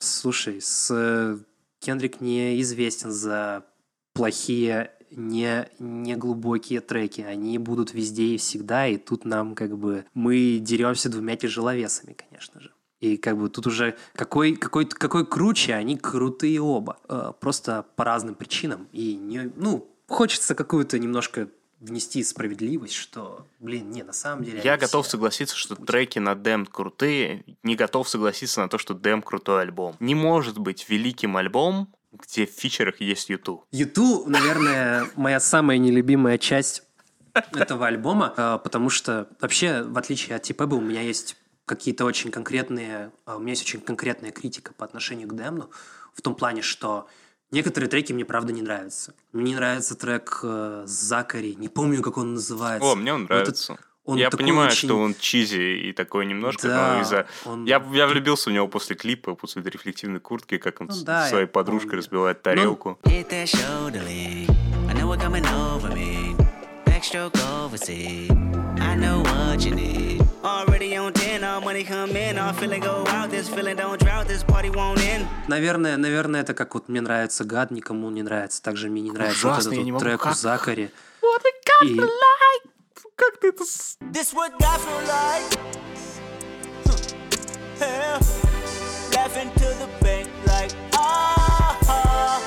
[0.00, 1.38] Слушай, с э,
[1.78, 3.64] Кендрик не известен за
[4.12, 7.20] плохие не, не глубокие треки.
[7.20, 12.60] Они будут везде и всегда, и тут нам как бы мы деремся двумя тяжеловесами, конечно
[12.60, 12.71] же.
[13.02, 16.98] И как бы тут уже какой, какой, какой круче, они крутые оба.
[17.08, 18.86] Э, просто по разным причинам.
[18.92, 21.48] И не, ну, хочется какую-то немножко
[21.80, 24.60] внести справедливость, что, блин, не, на самом деле...
[24.62, 25.84] Я готов согласиться, что путь.
[25.84, 29.96] треки на Дем крутые, не готов согласиться на то, что Дем крутой альбом.
[29.98, 33.64] Не может быть великим альбом, где в фичерах есть Юту.
[33.72, 36.84] Юту, наверное, моя самая нелюбимая часть
[37.34, 41.36] этого альбома, э, потому что вообще, в отличие от Типеба, у меня есть
[41.66, 45.70] какие-то очень конкретные, а, у меня есть очень конкретная критика по отношению к Демну,
[46.14, 47.08] в том плане, что
[47.50, 49.14] некоторые треки мне правда не нравятся.
[49.32, 52.86] Мне не нравится трек э, Закари, не помню, как он называется.
[52.86, 53.74] О, мне он нравится.
[53.74, 54.88] Этот, он я понимаю, очень...
[54.88, 57.26] что он чизи и такой немножко, да, но из-за...
[57.44, 57.64] Он...
[57.64, 61.02] Я, я влюбился в него после клипа, после этой рефлективной куртки, как он ну, с
[61.02, 62.98] да, своей подружкой разбивает ну, тарелку.
[63.04, 63.10] Ну...
[70.44, 74.26] Already on 10, all money come in, all feeling go out, this feeling don't drought,
[74.26, 75.24] this party won't end.
[75.46, 78.60] Наверное, наверное, это как вот мне нравится гад, никому не нравится.
[78.60, 80.34] Также мне не нравится Ужасно, вот этот вот трек как...
[80.36, 80.90] Закари.
[81.22, 81.94] What a И...
[81.94, 82.70] like.
[83.14, 83.62] Как ты это...
[84.12, 85.58] This what God feel like.
[87.78, 88.18] Yeah.
[89.14, 92.40] Laughing to the bank like, ah,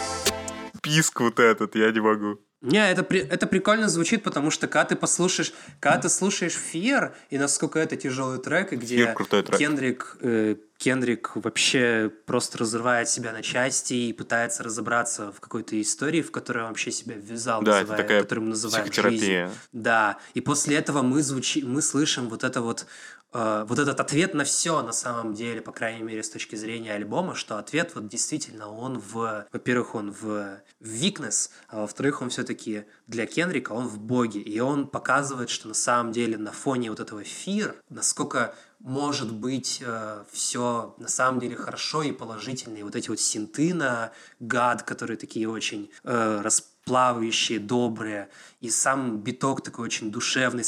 [0.82, 2.39] Писк вот этот, я не могу.
[2.72, 7.16] Не, это, при, это прикольно звучит, потому что когда ты послушаешь, когда ты слушаешь Фир,
[7.30, 9.57] и насколько это тяжелый трек, и где трек.
[9.57, 16.22] Кендрик, э, Кендрик вообще просто разрывает себя на части и пытается разобраться в какой-то истории,
[16.22, 19.49] в которой он вообще себя ввязал, да, называя, такая которую мы называем жизнь.
[19.72, 22.88] Да, и после этого мы, звучи, мы слышим вот это вот
[23.36, 26.94] э, вот этот ответ на все на самом деле, по крайней мере, с точки зрения
[26.94, 32.30] альбома, что ответ вот действительно он в, во-первых, он в, в Weakness, а во-вторых, он
[32.30, 36.90] все-таки для Кенрика, он в боге, и он показывает, что на самом деле на фоне
[36.90, 42.78] вот этого Fear, насколько может быть э, все на самом деле хорошо и положительно.
[42.78, 48.30] И вот эти вот синты на гад, которые такие очень э, расплавающие, добрые,
[48.62, 50.64] и сам биток такой очень душевный,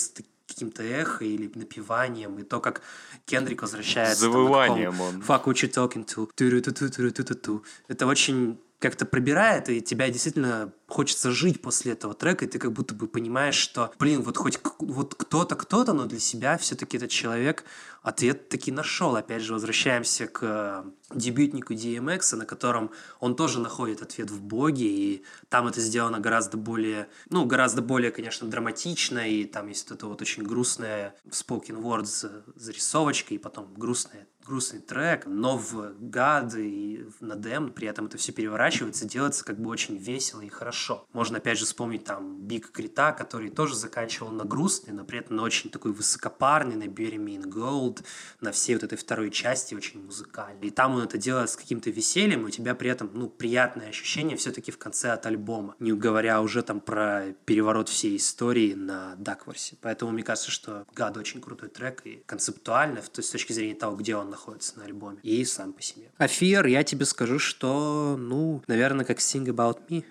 [0.48, 2.82] каким-то эхо или напеванием, и то, как
[3.26, 4.22] Кендрик возвращается.
[4.22, 5.16] Завыванием там, он.
[5.22, 6.30] Fuck what you talking to.
[6.36, 7.64] Ту-ру-ту-ту-ту-ру-ту-ту-ту.
[7.88, 12.72] Это очень как-то пробирает, и тебя действительно хочется жить после этого трека, и ты как
[12.74, 17.10] будто бы понимаешь, что, блин, вот хоть вот кто-то, кто-то, но для себя все-таки этот
[17.10, 17.64] человек
[18.08, 19.18] ответ таки нашел.
[19.18, 24.88] Опять же, возвращаемся к э, дебютнику DMX, на котором он тоже находит ответ в Боге,
[24.88, 29.98] и там это сделано гораздо более, ну, гораздо более, конечно, драматично, и там есть вот
[29.98, 35.94] это вот очень грустное spoken word с зарисовочкой, и потом грустное грустный трек, но в
[36.00, 40.50] гад и на дем при этом это все переворачивается, делается как бы очень весело и
[40.50, 41.06] хорошо.
[41.14, 45.36] Можно опять же вспомнить там Биг Крита, который тоже заканчивал на грустный, но при этом
[45.36, 48.04] на очень такой высокопарный, на Bury Me in Gold,
[48.42, 50.68] на всей вот этой второй части очень музыкальной.
[50.68, 53.90] И там он это делает с каким-то весельем, и у тебя при этом, ну, приятное
[53.90, 59.16] ощущение все-таки в конце от альбома, не говоря уже там про переворот всей истории на
[59.16, 59.78] Дакворсе.
[59.82, 64.16] Поэтому мне кажется, что Гад очень крутой трек и концептуально, с точки зрения того, где
[64.16, 66.12] он находится на альбоме, и сам по себе.
[66.18, 70.06] А Fear, я тебе скажу, что, ну, наверное, как Sing About Me,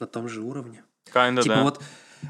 [0.00, 0.82] на том же уровне.
[1.12, 1.62] Kinda, Типа да.
[1.62, 1.82] вот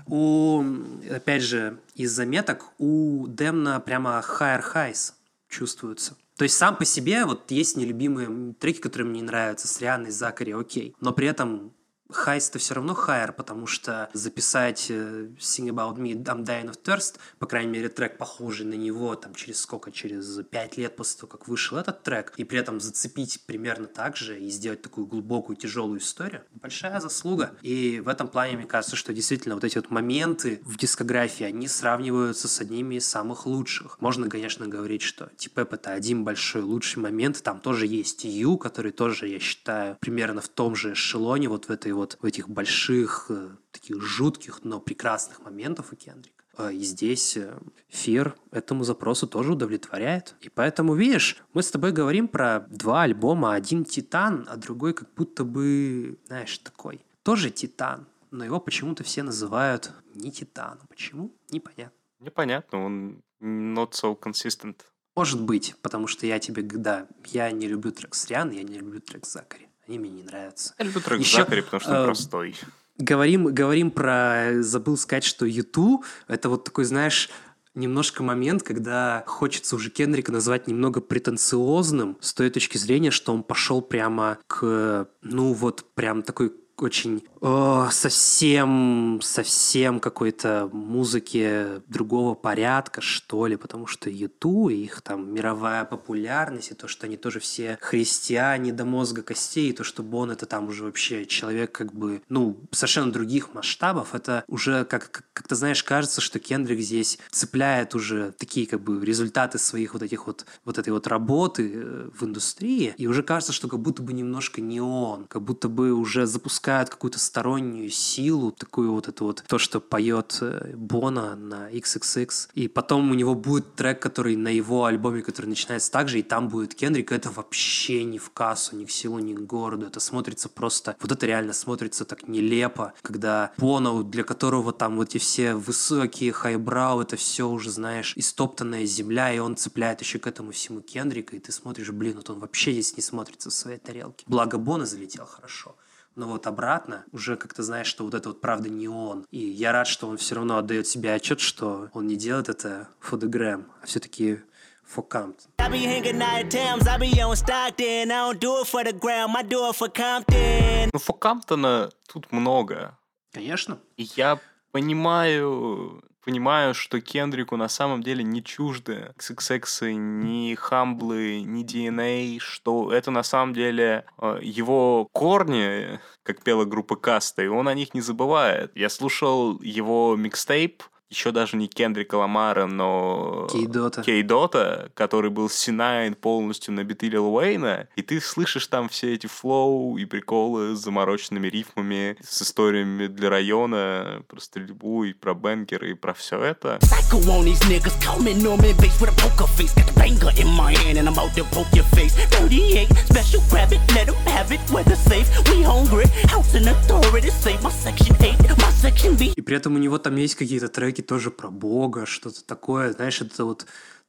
[0.06, 0.62] у,
[1.10, 5.14] опять же, из заметок у Демна прямо higher highs
[5.48, 6.16] чувствуются.
[6.36, 10.10] То есть сам по себе вот есть нелюбимые треки, которые мне не нравятся, с Рианой,
[10.10, 10.94] Закари, окей.
[11.00, 11.72] Но при этом
[12.10, 17.16] хайс-то все равно хайер, потому что записать э, Sing About Me, I'm Dying of Thirst,
[17.38, 21.30] по крайней мере, трек похожий на него, там, через сколько, через пять лет после того,
[21.30, 25.56] как вышел этот трек, и при этом зацепить примерно так же и сделать такую глубокую,
[25.56, 27.56] тяжелую историю, большая заслуга.
[27.62, 31.68] И в этом плане, мне кажется, что действительно вот эти вот моменты в дискографии, они
[31.68, 34.00] сравниваются с одними из самых лучших.
[34.00, 38.92] Можно, конечно, говорить, что Типеп это один большой лучший момент, там тоже есть Ю, который
[38.92, 43.26] тоже, я считаю, примерно в том же эшелоне, вот в этой вот, в этих больших,
[43.28, 46.44] э, таких жутких, но прекрасных моментов у Кендрика.
[46.56, 50.34] Э, И здесь э, Фир этому запросу тоже удовлетворяет.
[50.40, 53.54] И поэтому, видишь, мы с тобой говорим про два альбома.
[53.54, 57.04] Один Титан, а другой как будто бы, знаешь, такой.
[57.22, 60.86] Тоже Титан, но его почему-то все называют не Титаном.
[60.88, 61.34] Почему?
[61.50, 61.94] Непонятно.
[62.20, 64.76] Непонятно, он not so consistent.
[65.14, 68.78] Может быть, потому что я тебе, да, я не люблю трек с Риан, я не
[68.78, 69.68] люблю трек Закари.
[69.88, 70.74] Они мне не нравятся.
[70.78, 72.54] Я люблю трек Ещё, Закари, потому что он э, простой.
[72.98, 74.62] Говорим, говорим про...
[74.62, 77.30] Забыл сказать, что Юту— это вот такой, знаешь,
[77.74, 83.42] немножко момент, когда хочется уже Кендрика назвать немного претенциозным с той точки зрения, что он
[83.42, 93.00] пошел прямо к, ну вот прям такой очень о, совсем, совсем какой-то музыки другого порядка,
[93.00, 97.78] что ли, потому что Юту их там мировая популярность, и то, что они тоже все
[97.80, 102.22] христиане до мозга костей, и то, что Бон это там уже вообще человек как бы,
[102.28, 107.94] ну, совершенно других масштабов, это уже как, как, как-то, знаешь, кажется, что Кендрик здесь цепляет
[107.94, 112.24] уже такие как бы результаты своих вот этих вот, вот этой вот работы э, в
[112.24, 116.26] индустрии, и уже кажется, что как будто бы немножко не он, как будто бы уже
[116.26, 122.48] запускают какую-то стороннюю силу, такую вот это вот, то, что поет э, Бона на XXX,
[122.54, 126.22] и потом у него будет трек, который на его альбоме, который начинается так же, и
[126.22, 130.00] там будет Кендрик, это вообще не в кассу, ни к селу, ни к городу, это
[130.00, 135.18] смотрится просто, вот это реально смотрится так нелепо, когда Боно, для которого там вот эти
[135.18, 140.52] все высокие хайбрау, это все уже, знаешь, истоптанная земля, и он цепляет еще к этому
[140.52, 144.24] всему Кендрика, и ты смотришь, блин, вот он вообще здесь не смотрится в своей тарелке.
[144.26, 145.76] Благо Бона залетел хорошо.
[146.18, 149.24] Но вот обратно уже как-то знаешь, что вот это вот правда не он.
[149.30, 152.88] И я рад, что он все равно отдает себе отчет, что он не делает это
[153.00, 154.40] for the gram, а все-таки
[154.84, 155.46] for Compton.
[155.58, 158.10] I be hanging out at Thames, I be on Stockton.
[158.10, 160.90] I don't do it for the gram, I do it for Compton.
[160.92, 162.98] Ну, Фокамптона тут много.
[163.32, 163.78] Конечно.
[163.96, 164.40] И я
[164.72, 172.92] понимаю, понимаю, что Кендрику на самом деле не чужды XXX, ни Хамблы, ни DNA, что
[172.92, 177.94] это на самом деле э, его корни, как пела группа Каста, и он о них
[177.94, 178.72] не забывает.
[178.74, 184.02] Я слушал его микстейп, еще даже не Кендрика Ламара, но Кейдота.
[184.02, 189.26] Кейдота, который был Синайн полностью на биты Лил Уэйна, и ты слышишь там все эти
[189.26, 195.92] флоу и приколы с замороченными рифмами, с историями для района, про стрельбу и про бенкеры,
[195.92, 196.78] и про все это.
[196.82, 199.74] Psycho on these niggas, call me Norman Bates with a poker face.
[199.74, 202.14] Got the banger in my hand and I'm out to poke your face.
[202.38, 205.26] 38, special grab it, let 'em have it, weather safe.
[205.48, 209.32] We hungry, house in authority, save my section 8, my section B.
[209.34, 213.20] И при этом у него там есть какие-то треки тоже про Бога, что-то такое, знаешь,
[213.20, 213.66] это вот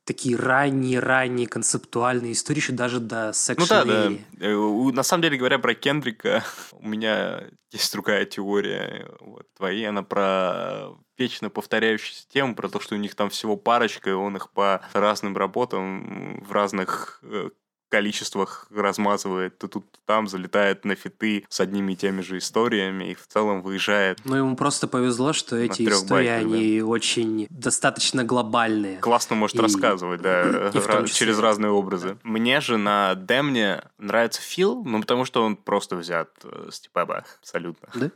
[0.10, 4.12] такие ранние-ранние концептуальные истории, еще даже до Section Ну да, да.
[4.40, 9.08] Э, На самом деле, говоря про Кендрика, у меня есть другая теория.
[9.20, 14.10] Вот, твои, она про вечно повторяющиеся темы, про то, что у них там всего парочка,
[14.10, 17.50] и он их по разным работам в разных э,
[17.90, 23.16] количествах размазывает, то тут, там залетает на фиты с одними и теми же историями, и
[23.16, 24.20] в целом выезжает.
[24.26, 26.56] Но ему просто повезло, что эти истории, байках, да.
[26.58, 28.98] они очень достаточно глобальные.
[29.00, 32.18] Классно может И- рассказывать, да, и через разные образы.
[32.24, 37.26] Мне же на Демне нравится Фил, ну, потому что он просто взят э, с Типаба,
[37.42, 37.90] абсолютно.
[37.94, 38.12] Да?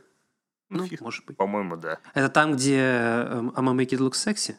[0.70, 1.36] Ну, Ну, может быть.
[1.36, 1.98] По-моему, да.
[2.14, 4.54] Это там, где I'ma Make It Look Sexy?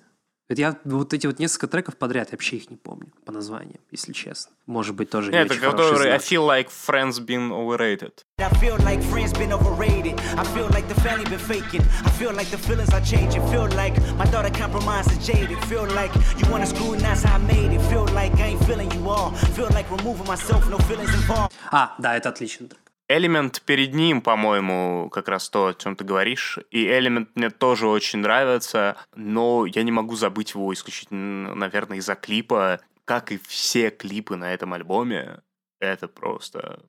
[0.47, 3.79] Это я вот эти вот несколько треков подряд, я вообще их не помню по названиям,
[3.89, 4.53] если честно.
[4.67, 8.23] Может быть, тоже не Нет, это очень хороший который I feel like friends been overrated.
[8.37, 10.19] I feel like friends been overrated.
[10.37, 11.81] I feel like the family been faking.
[12.05, 13.41] I feel like the feelings are changing.
[13.49, 15.57] Feel like my daughter compromised and jaded.
[15.65, 17.81] Feel like you wanna screw and that's how I made it.
[17.89, 19.31] Feel like I ain't feeling you all.
[19.55, 21.51] Feel like removing myself, no feelings involved.
[21.71, 22.84] А, да, это отличный трек.
[23.07, 26.57] Элемент перед ним, по-моему, как раз то, о чем ты говоришь.
[26.71, 32.15] И элемент мне тоже очень нравится, но я не могу забыть его исключительно, наверное, из-за
[32.15, 32.79] клипа.
[33.05, 35.41] Как и все клипы на этом альбоме,
[35.79, 36.81] это просто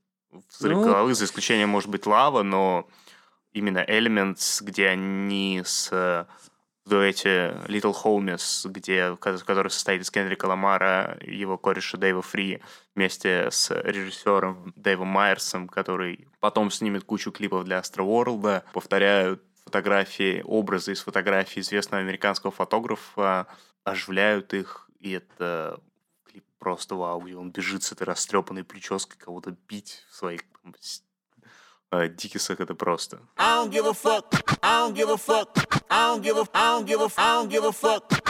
[0.49, 2.89] взрыв Ну- головы, за исключением, может быть, Лава, но
[3.53, 6.27] именно Elements, где они с
[6.87, 12.63] в дуэте Little Homies, где, ко- который состоит из Кендрика Ламара, его кореша Дэйва Фри,
[12.95, 20.93] вместе с режиссером Дэйвом Майерсом, который потом снимет кучу клипов для Astroworld, повторяют фотографии, образы
[20.93, 23.49] из фотографий известного американского фотографа,
[23.83, 25.81] оживляют их, и это
[26.25, 30.73] клип просто вау, где он бежит с этой растрепанной прической, кого-то бить в своих там,
[30.79, 31.06] с- э,
[31.92, 33.20] дикисах, это просто.
[33.38, 34.58] I don't give a fuck.
[34.62, 35.84] I don't give a fuck.
[35.90, 36.46] I don't give a.
[36.54, 37.10] I don't give a.
[37.18, 38.22] I don't give a fuck.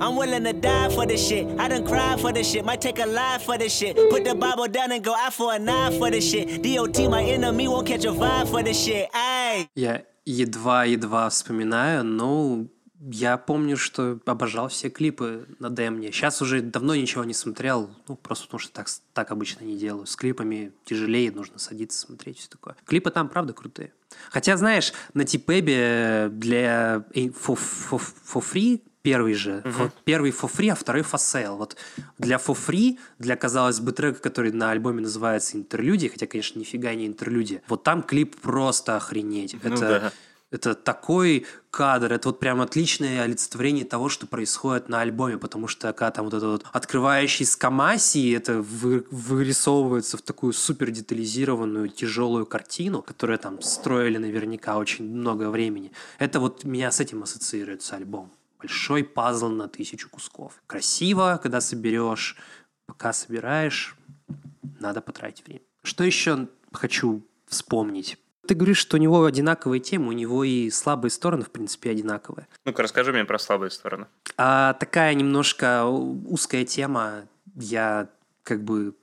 [0.00, 1.46] I'm willing to die for this shit.
[1.58, 2.64] I done cried for this shit.
[2.64, 3.96] Might take a life for this shit.
[4.10, 6.62] Put the Bible down and go out for a knife for this shit.
[6.62, 9.08] DOT, my enemy, won't catch a vibe for this shit.
[9.12, 9.68] Ayy.
[9.74, 12.66] Я едва-едва вспоминаю, но
[12.99, 16.11] я помню, что обожал все клипы на Демне.
[16.11, 20.05] Сейчас уже давно ничего не смотрел, ну, просто потому что так, так обычно не делаю.
[20.05, 22.75] С клипами тяжелее, нужно садиться смотреть, все такое.
[22.85, 23.93] Клипы там, правда, крутые.
[24.29, 30.69] Хотя, знаешь, на Типебе для for, for, for free первый же, фо- первый for free,
[30.69, 31.55] а второй for sale.
[31.55, 31.77] Вот
[32.17, 36.93] для for free, для, казалось бы, трека, который на альбоме называется «Интерлюдия», хотя, конечно, нифига
[36.93, 39.55] не интерлюдия, вот там клип просто охренеть.
[39.63, 40.11] Ну это, да.
[40.51, 45.93] Это такой кадр, это вот прям отличное олицетворение того, что происходит на альбоме, потому что
[45.93, 52.45] когда там вот это вот открывающий скамаси, это вы- вырисовывается в такую супер детализированную тяжелую
[52.45, 55.91] картину, которую там строили наверняка очень много времени.
[56.17, 58.31] Это вот меня с этим ассоциируется альбом.
[58.57, 60.61] Большой пазл на тысячу кусков.
[60.67, 62.35] Красиво, когда соберешь,
[62.87, 63.95] пока собираешь,
[64.79, 65.61] надо потратить время.
[65.83, 68.17] Что еще хочу вспомнить?
[68.49, 72.47] Ты говоришь, что у него одинаковые темы, у него и слабые стороны, в принципе, одинаковые.
[72.65, 74.07] Ну-ка, расскажи мне про слабые стороны.
[74.37, 78.09] А такая немножко узкая тема, я
[78.41, 78.95] как бы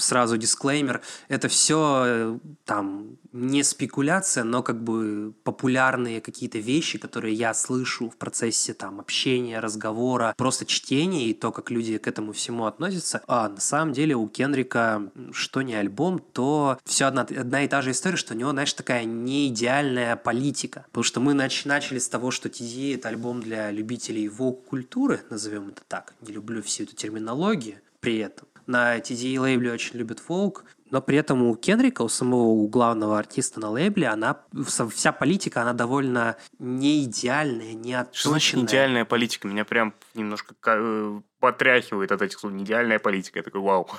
[0.00, 7.54] сразу дисклеймер, это все там не спекуляция, но как бы популярные какие-то вещи, которые я
[7.54, 12.66] слышу в процессе там общения, разговора, просто чтения и то, как люди к этому всему
[12.66, 13.22] относятся.
[13.26, 17.82] А на самом деле у Кенрика, что не альбом, то все одна, одна и та
[17.82, 20.84] же история, что у него, знаешь, такая не идеальная политика.
[20.88, 25.68] Потому что мы нач- начали с того, что TDA— это альбом для любителей вок-культуры, назовем
[25.68, 26.14] это так.
[26.20, 28.48] Не люблю всю эту терминологию при этом.
[28.70, 33.18] На TDA лейбле очень любят фолк, но при этом у Кенрика, у самого у главного
[33.18, 34.44] артиста на лейбле, она
[34.92, 39.48] вся политика, она довольно не идеальная, не Что значит идеальная политика?
[39.48, 42.52] Меня прям немножко э, потряхивает от этих слов.
[42.52, 43.40] Идеальная политика.
[43.40, 43.90] Я такой, вау.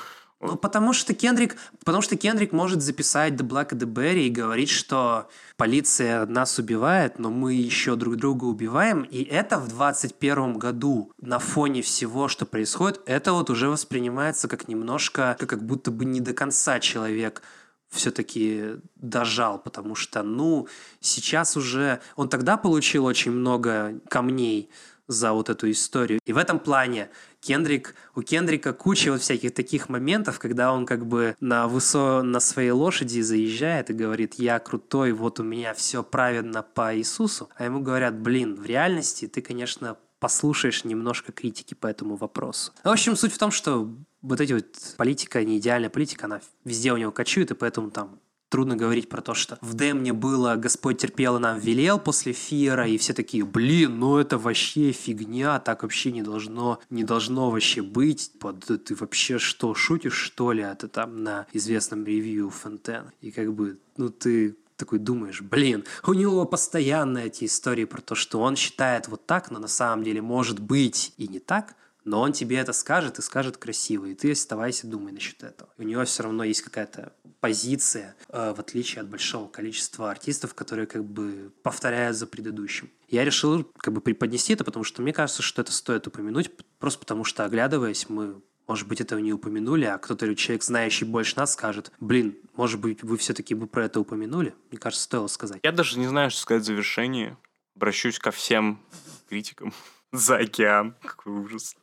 [0.42, 4.30] Ну, потому что Кендрик, потому что Кендрик может записать The Black and the Berry и
[4.30, 9.04] говорить, что полиция нас убивает, но мы еще друг друга убиваем.
[9.04, 14.68] И это в 21 году на фоне всего, что происходит, это вот уже воспринимается как
[14.68, 17.44] немножко, как, как будто бы не до конца человек
[17.92, 20.68] все-таки дожал, потому что, ну,
[21.02, 22.00] сейчас уже...
[22.16, 24.70] Он тогда получил очень много камней
[25.12, 26.20] за вот эту историю.
[26.26, 27.10] И в этом плане
[27.42, 32.40] Кендрик, у Кендрика куча вот всяких таких моментов, когда он как бы на, высо, на
[32.40, 37.50] своей лошади заезжает и говорит, я крутой, вот у меня все правильно по Иисусу.
[37.56, 42.72] А ему говорят, блин, в реальности ты, конечно, послушаешь немножко критики по этому вопросу.
[42.84, 43.90] В общем, суть в том, что
[44.22, 44.66] вот эти вот
[44.98, 48.20] политика, не идеальная политика, она везде у него кочует, и поэтому там
[48.52, 52.86] трудно говорить про то, что в Демне было «Господь терпел и нам велел» после Фира,
[52.86, 57.82] и все такие, блин, ну это вообще фигня, так вообще не должно, не должно вообще
[57.82, 58.32] быть.
[58.40, 60.64] Под, ты вообще что, шутишь, что ли?
[60.64, 63.12] Это там на известном ревью Фонтен.
[63.22, 68.16] И как бы, ну ты такой думаешь, блин, у него постоянно эти истории про то,
[68.16, 72.22] что он считает вот так, но на самом деле может быть и не так, но
[72.22, 75.70] он тебе это скажет и скажет красиво, и ты оставайся, думай насчет этого.
[75.78, 80.88] У него все равно есть какая-то позиция, э, в отличие от большого количества артистов, которые
[80.88, 82.90] как бы повторяют за предыдущим.
[83.10, 87.00] Я решил как бы преподнести это, потому что мне кажется, что это стоит упомянуть, просто
[87.00, 91.54] потому что, оглядываясь, мы может быть, этого не упомянули, а кто-то, человек, знающий больше нас,
[91.54, 94.56] скажет, блин, может быть, вы все-таки бы про это упомянули?
[94.70, 95.60] Мне кажется, стоило сказать.
[95.62, 97.36] Я даже не знаю, что сказать в завершении.
[97.76, 98.80] Обращусь ко всем
[99.28, 99.74] критикам
[100.14, 100.96] за океан.
[101.02, 101.76] Какой ужас.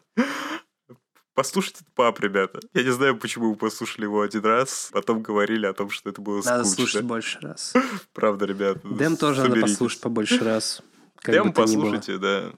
[1.35, 2.59] Послушайте этот пап, ребята.
[2.75, 6.21] Я не знаю, почему вы послушали его один раз, потом говорили о том, что это
[6.21, 6.75] было Надо скучно.
[6.87, 7.75] слушать больше раз.
[8.13, 8.81] Правда, ребята.
[8.83, 10.83] Дэм тоже надо послушать побольше раз.
[11.25, 12.53] Дэм послушайте, да.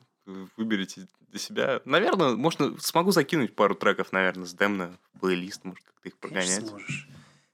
[0.57, 1.83] Выберите для себя.
[1.85, 6.67] Наверное, можно смогу закинуть пару треков, наверное, с Дэмна в плейлист, может, как-то их прогонять.
[6.67, 7.09] сможешь.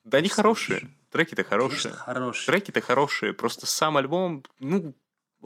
[0.05, 0.37] Да они сможешь.
[0.37, 0.89] хорошие.
[1.11, 1.81] Треки-то хорошие.
[1.93, 2.47] Конечно, хороший.
[2.47, 4.95] Треки-то хорошие, просто сам альбом, ну,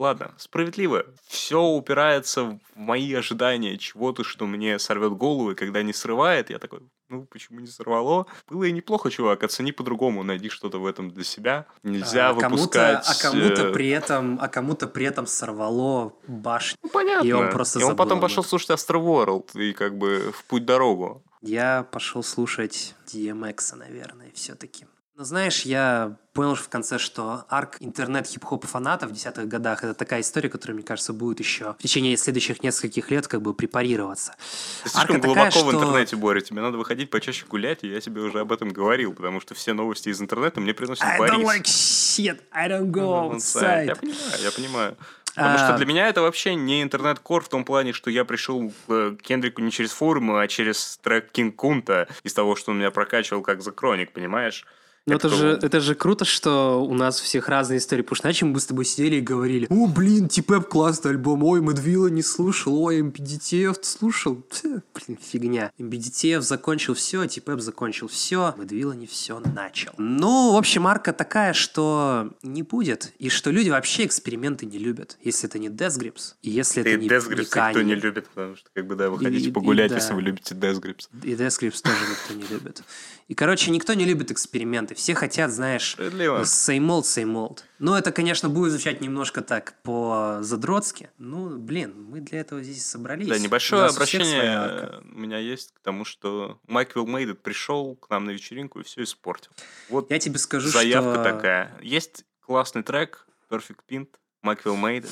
[0.01, 1.05] ладно, справедливо.
[1.27, 6.57] Все упирается в мои ожидания чего-то, что мне сорвет голову, и когда не срывает, я
[6.57, 8.25] такой, ну, почему не сорвало?
[8.49, 11.67] Было и неплохо, чувак, оцени по-другому, найди что-то в этом для себя.
[11.83, 13.05] Нельзя а выпускать...
[13.07, 16.77] а кому-то э, при этом, а кому-то при этом сорвало башню.
[16.81, 17.27] ну, понятно.
[17.27, 21.23] и он просто И он потом пошел слушать Astroworld и как бы в путь дорогу.
[21.41, 24.85] Я пошел слушать DMX, наверное, все-таки.
[25.15, 30.21] Но знаешь, я понял в конце, что арк интернет-хип-хоп фанатов в десятых годах это такая
[30.21, 34.35] история, которая, мне кажется, будет еще в течение следующих нескольких лет как бы препарироваться.
[34.83, 36.39] Ты слишком Арка глубоко такая, в что- интернете, Боря.
[36.39, 39.73] Тебе надо выходить почаще гулять, и я тебе уже об этом говорил, потому что все
[39.73, 41.33] новости из интернета мне приносит I Борис.
[41.35, 43.87] don't like shit, I don't go Ну, сайт.
[43.87, 43.99] Я outside.
[43.99, 44.97] понимаю, я понимаю.
[45.35, 48.69] Потому А, что для меня это вообще не интернет-кор в том плане, что я пришел
[48.69, 52.79] к э, Кендрику не через форумы, а через трек Кинг Кунта из того, что он
[52.79, 54.65] меня прокачивал как за Кроник, понимаешь?
[55.07, 58.03] Ну Я это же, это же круто, что у нас у всех разные истории.
[58.03, 61.43] Потому что иначе мы бы с тобой сидели и говорили, о, блин, Типэп классный альбом,
[61.43, 64.43] ой, Медвилла не слушал, ой, MPDTF слушал.
[64.51, 65.71] Тьфу, Блин, фигня.
[65.79, 69.91] MPDTF закончил все, Типэп закончил все, Медвилла не все начал.
[69.97, 73.11] Ну, в общем, арка такая, что не будет.
[73.17, 75.17] И что люди вообще эксперименты не любят.
[75.23, 77.93] Если это не Death Grips, и если И это не, Death не Grips никто не
[77.93, 77.95] Kanye.
[77.95, 79.95] любит, потому что, как бы, да, выходите И- и- погулять, да.
[79.95, 81.07] если вы любите Death Grips.
[81.23, 82.83] И Death Grips тоже никто не любит.
[83.27, 84.90] И, короче, никто не любит эксперименты.
[84.95, 87.59] Все хотят, знаешь, same old, same old.
[87.79, 91.09] Ну, это, конечно, будет звучать немножко так по-задротски.
[91.17, 93.27] Ну, блин, мы для этого здесь собрались.
[93.27, 98.31] Да, небольшое обращение у меня есть к тому, что Майк Мейдет пришел к нам на
[98.31, 99.51] вечеринку и все испортил.
[99.89, 101.23] Вот Я тебе скажу, заявка что...
[101.23, 101.77] такая.
[101.81, 104.09] Есть классный трек Perfect Pint,
[104.41, 105.11] Маквилл Мейдет,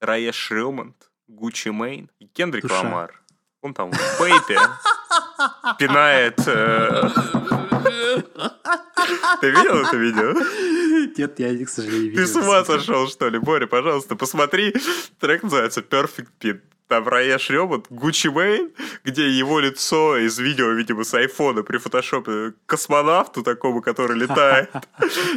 [0.00, 2.82] Рая Шрёмонт, Гуччи Мейн и Кендрик Душа.
[2.82, 3.22] Ламар.
[3.60, 4.58] Он там в бейпе
[5.78, 6.40] пинает...
[6.46, 8.21] э,
[9.40, 10.32] Ты видел это видео?
[11.16, 13.38] Нет, я, к сожалению, не Ты видел с ума сошел, что ли?
[13.38, 14.74] Боря, пожалуйста, посмотри.
[15.20, 16.60] Трек называется Perfect Pin.
[16.88, 18.70] Там Рая Шрёбот, Гуччи Мейн,
[19.02, 24.68] где его лицо из видео, видимо, с айфона при фотошопе космонавту такому, который летает.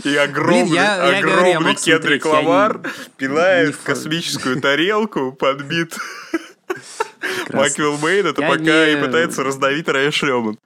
[0.03, 2.81] И огромный, я- я говорю, я огромный Кендрик не- Ламар
[3.19, 5.95] не фа- космическую тарелку под бит.
[7.53, 8.27] Маквилл Мейн.
[8.27, 10.57] Это пока и пытается раздавить Рая Шрёбот.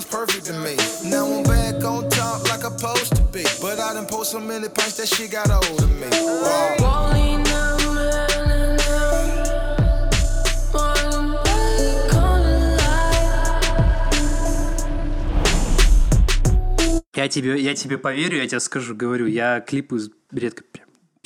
[0.00, 0.76] Sounds perfect to me.
[1.04, 3.44] Now I'm back on top like I'm supposed to be.
[3.60, 6.08] But I done post so many pints that shit got old of me.
[6.10, 7.08] Wow.
[17.14, 19.98] Я тебе, я тебе поверю, я тебе скажу, говорю, я клипы
[20.30, 20.62] редко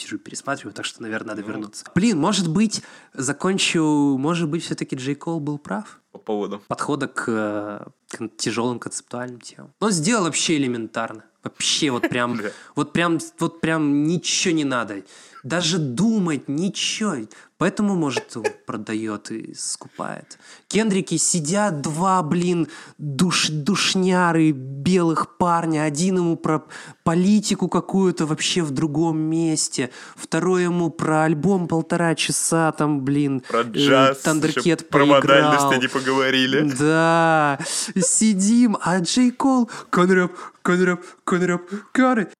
[0.03, 1.85] сижу пересматриваю, так что, наверное, надо вернуться.
[1.95, 6.01] Блин, может быть, закончу, может быть, все-таки Джей Кол был прав?
[6.12, 6.62] По поводу.
[6.68, 8.01] подхода к, э, к
[8.36, 9.72] тяжелым концептуальным темам.
[9.80, 11.24] Он сделал вообще элементарно.
[11.42, 12.40] Вообще вот прям,
[12.76, 15.02] вот прям, вот прям ничего не надо.
[15.43, 17.16] Даже думать, ничего.
[17.59, 20.38] Поэтому, может, он продает и скупает.
[20.68, 22.68] Кендрики сидят два, блин,
[22.99, 25.82] душ, душняры, белых парня.
[25.84, 26.64] Один ему про
[27.05, 29.90] политику какую-то вообще в другом месте.
[30.16, 33.43] Второй ему про альбом полтора часа там, блин.
[33.49, 35.20] Про э, джаз, Тандеркет ещё про поиграл.
[35.53, 36.72] модальности не поговорили.
[36.78, 37.59] Да,
[37.97, 40.32] сидим, а Джей Кол, конрэп,
[40.62, 41.62] конрэп, конрэп,
[41.93, 42.30] конрэп.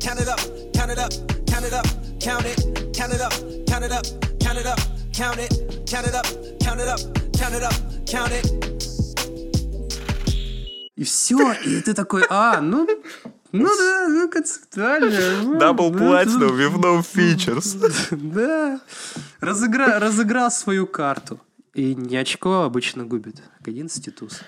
[0.00, 0.40] Count it up,
[0.74, 1.12] count it up,
[1.46, 1.86] count it up,
[2.20, 3.32] count it, count it up,
[3.66, 4.04] count it up,
[4.40, 4.78] count it up,
[5.12, 5.50] count it,
[5.86, 6.26] count it up,
[6.60, 7.00] count it up,
[7.32, 7.74] count it up,
[8.06, 8.46] count it.
[10.96, 12.86] И все, и ты такой, а, ну,
[13.52, 15.58] ну да, ну концептуально.
[15.58, 17.76] Double ну, платину, with no features.
[18.10, 18.80] Да,
[19.40, 21.40] разыгра, разыграл свою карту.
[21.72, 24.42] И не очко обычно губит, к 11 туз.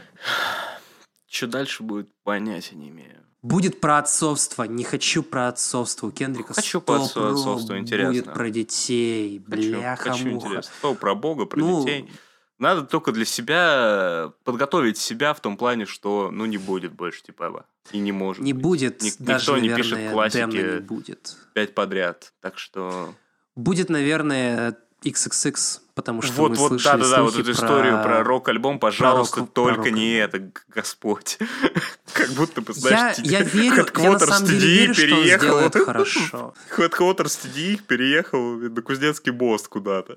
[1.27, 3.22] Что дальше будет, понятия не имею.
[3.43, 4.63] Будет про отцовство.
[4.65, 6.07] Не хочу про отцовство.
[6.07, 8.13] У Кендрика Хочу про отцовство, интересно.
[8.13, 9.43] Будет про детей.
[9.51, 10.47] Хочу, Бляха хочу муха.
[10.47, 10.73] интересно.
[10.79, 12.13] Что про Бога, про Ну, детей.
[12.59, 17.67] Надо только для себя подготовить себя в том плане, что ну не будет больше типа
[17.91, 18.45] и не может.
[18.45, 18.63] Не быть.
[18.63, 21.37] будет, Ник- даже, никто не наверное, пишет Демна классики не будет.
[21.55, 22.33] пять подряд.
[22.41, 23.13] Так что
[23.57, 28.03] Будет, наверное, XXX, потому что вот, мы вот, слышали да, да, да, вот эту историю
[28.03, 31.39] про рок-альбом, пожалуйста, рок- про только не это, Господь.
[32.13, 35.39] Как будто бы, Я, знаешь, я верю, я верю, что он переехал.
[35.39, 36.55] сделает хорошо.
[36.77, 40.17] Headquarters TDI переехал на Кузнецкий мост куда-то.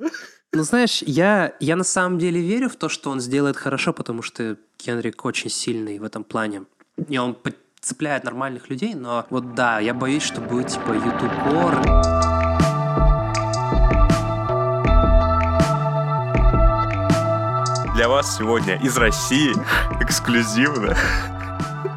[0.51, 4.21] Ну, знаешь, я, я на самом деле верю в то, что он сделает хорошо, потому
[4.21, 6.63] что Кенрик очень сильный в этом плане.
[7.09, 7.37] И он
[7.81, 12.44] цепляет нормальных людей, но вот да, я боюсь, что будет типа ютуб-кор.
[18.05, 19.51] Для вас сегодня из России
[19.99, 20.95] эксклюзивно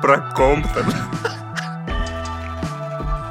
[0.00, 0.86] про Комптон.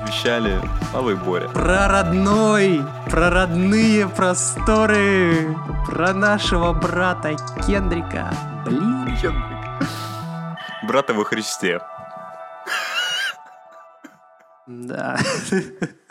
[0.05, 0.61] Вещали
[0.93, 1.47] Алла и Боря.
[1.47, 5.57] Про родной, про родные просторы,
[5.87, 8.31] про нашего брата Кендрика.
[8.63, 9.33] Блин.
[10.83, 11.81] Брата во Христе.
[14.67, 15.17] Да.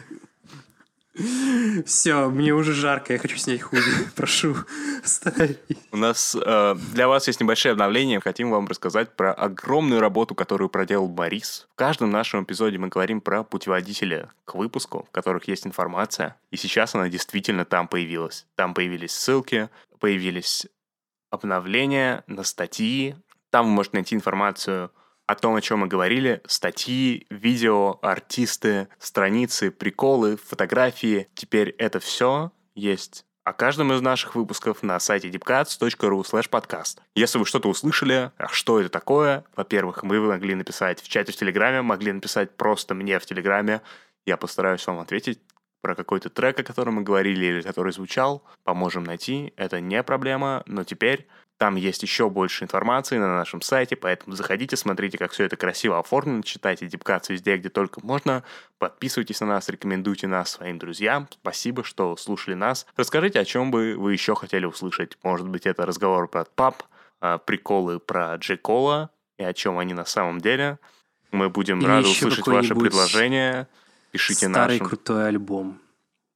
[1.86, 3.82] Все, мне уже жарко, я хочу снять худи.
[4.16, 4.56] Прошу,
[5.02, 5.56] остановись.
[5.90, 8.20] У нас э, для вас есть небольшое обновление.
[8.20, 11.68] Хотим вам рассказать про огромную работу, которую проделал Борис.
[11.72, 16.36] В каждом нашем эпизоде мы говорим про путеводители к выпуску, в которых есть информация.
[16.50, 18.46] И сейчас она действительно там появилась.
[18.54, 20.66] Там появились ссылки, появились
[21.30, 23.16] обновления на статьи.
[23.50, 24.90] Там вы можете найти информацию
[25.26, 31.28] о том, о чем мы говорили, статьи, видео, артисты, страницы, приколы, фотографии.
[31.34, 36.98] Теперь это все есть о каждом из наших выпусков на сайте deepcuts.ru slash podcast.
[37.14, 41.36] Если вы что-то услышали, а что это такое, во-первых, вы могли написать в чате в
[41.36, 43.82] Телеграме, могли написать просто мне в Телеграме.
[44.26, 45.38] Я постараюсь вам ответить
[45.80, 48.42] про какой-то трек, о котором мы говорили или который звучал.
[48.64, 51.28] Поможем найти, это не проблема, но теперь
[51.58, 55.98] там есть еще больше информации на нашем сайте, поэтому заходите, смотрите, как все это красиво
[55.98, 58.44] оформлено, читайте Дипкац везде, где только можно,
[58.78, 61.28] подписывайтесь на нас, рекомендуйте нас своим друзьям.
[61.30, 62.86] Спасибо, что слушали нас.
[62.96, 65.16] Расскажите, о чем бы вы еще хотели услышать.
[65.22, 66.82] Может быть, это разговор про пап,
[67.20, 70.78] а, приколы про Джекола и о чем они на самом деле.
[71.32, 73.68] Мы будем Или рады услышать ваши предложения.
[74.10, 74.86] Пишите Старый нашим.
[74.86, 75.80] крутой альбом.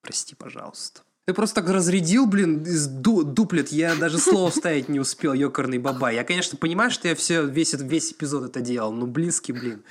[0.03, 1.03] Прости, пожалуйста.
[1.31, 3.69] Ты просто так разрядил, блин, из ду- дуплет.
[3.69, 6.17] Я даже слово вставить не успел, ёкарный бабай.
[6.17, 9.85] Я, конечно, понимаю, что я все, весь, весь эпизод это делал, но близкий, блин.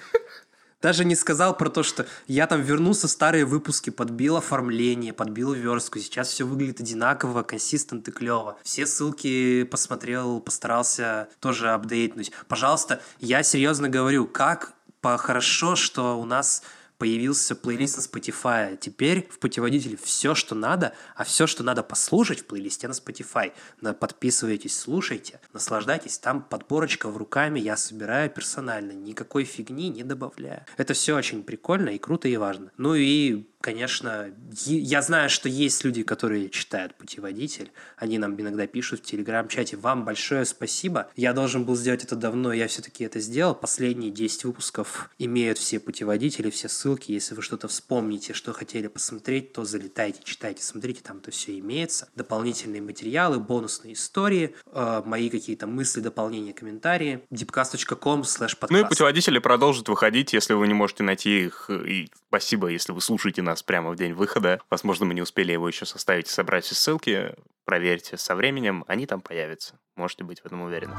[0.81, 5.99] Даже не сказал про то, что я там вернулся старые выпуски, подбил оформление, подбил верстку.
[5.99, 8.57] Сейчас все выглядит одинаково, консистент и клево.
[8.63, 12.33] Все ссылки посмотрел, постарался тоже апдейтнуть.
[12.49, 16.63] Пожалуйста, я серьезно говорю, как по хорошо, что у нас
[16.99, 18.77] появился плейлист на Spotify.
[18.77, 23.53] Теперь в путеводителе все, что надо, а все, что надо послушать в плейлисте на Spotify.
[23.99, 26.19] Подписывайтесь, слушайте, наслаждайтесь.
[26.19, 28.91] Там подборочка в руками я собираю персонально.
[28.91, 30.65] Никакой фигни не добавляю.
[30.77, 32.71] Это все очень прикольно и круто и важно.
[32.77, 34.31] Ну и, конечно,
[34.65, 37.71] я знаю, что есть люди, которые читают путеводитель.
[37.97, 39.77] Они нам иногда пишут в телеграм-чате.
[39.77, 41.09] Вам большое спасибо.
[41.15, 43.53] Я должен был сделать это давно, я все-таки это сделал.
[43.55, 47.11] Последние 10 выпусков имеют все путеводители, все ссылки.
[47.11, 52.09] Если вы что-то вспомните, что хотели посмотреть, то залетайте, читайте, смотрите, там это все имеется.
[52.15, 57.21] Дополнительные материалы, бонусные истории, э, мои какие-то мысли, дополнения, комментарии.
[57.31, 58.55] deepcast.com slash.
[58.69, 61.69] Ну и путеводители продолжат выходить, если вы не можете найти их.
[61.69, 64.59] И спасибо, если вы слушаете нас прямо в день выхода.
[64.69, 67.33] Возможно, мы не успели его еще составить и собрать все ссылки.
[67.65, 69.79] Проверьте со временем, они там появятся.
[69.95, 70.95] Можете быть в этом уверены.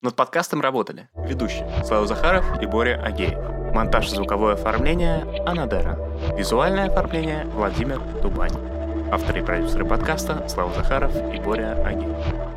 [0.00, 3.38] Над подкастом работали ведущие Слава Захаров и Боря Агеев.
[3.74, 5.96] Монтаж и звуковое оформление Анадера.
[6.36, 8.56] Визуальное оформление Владимир Дубань.
[9.12, 12.47] Авторы и продюсеры подкаста Слава Захаров и Боря Агеев.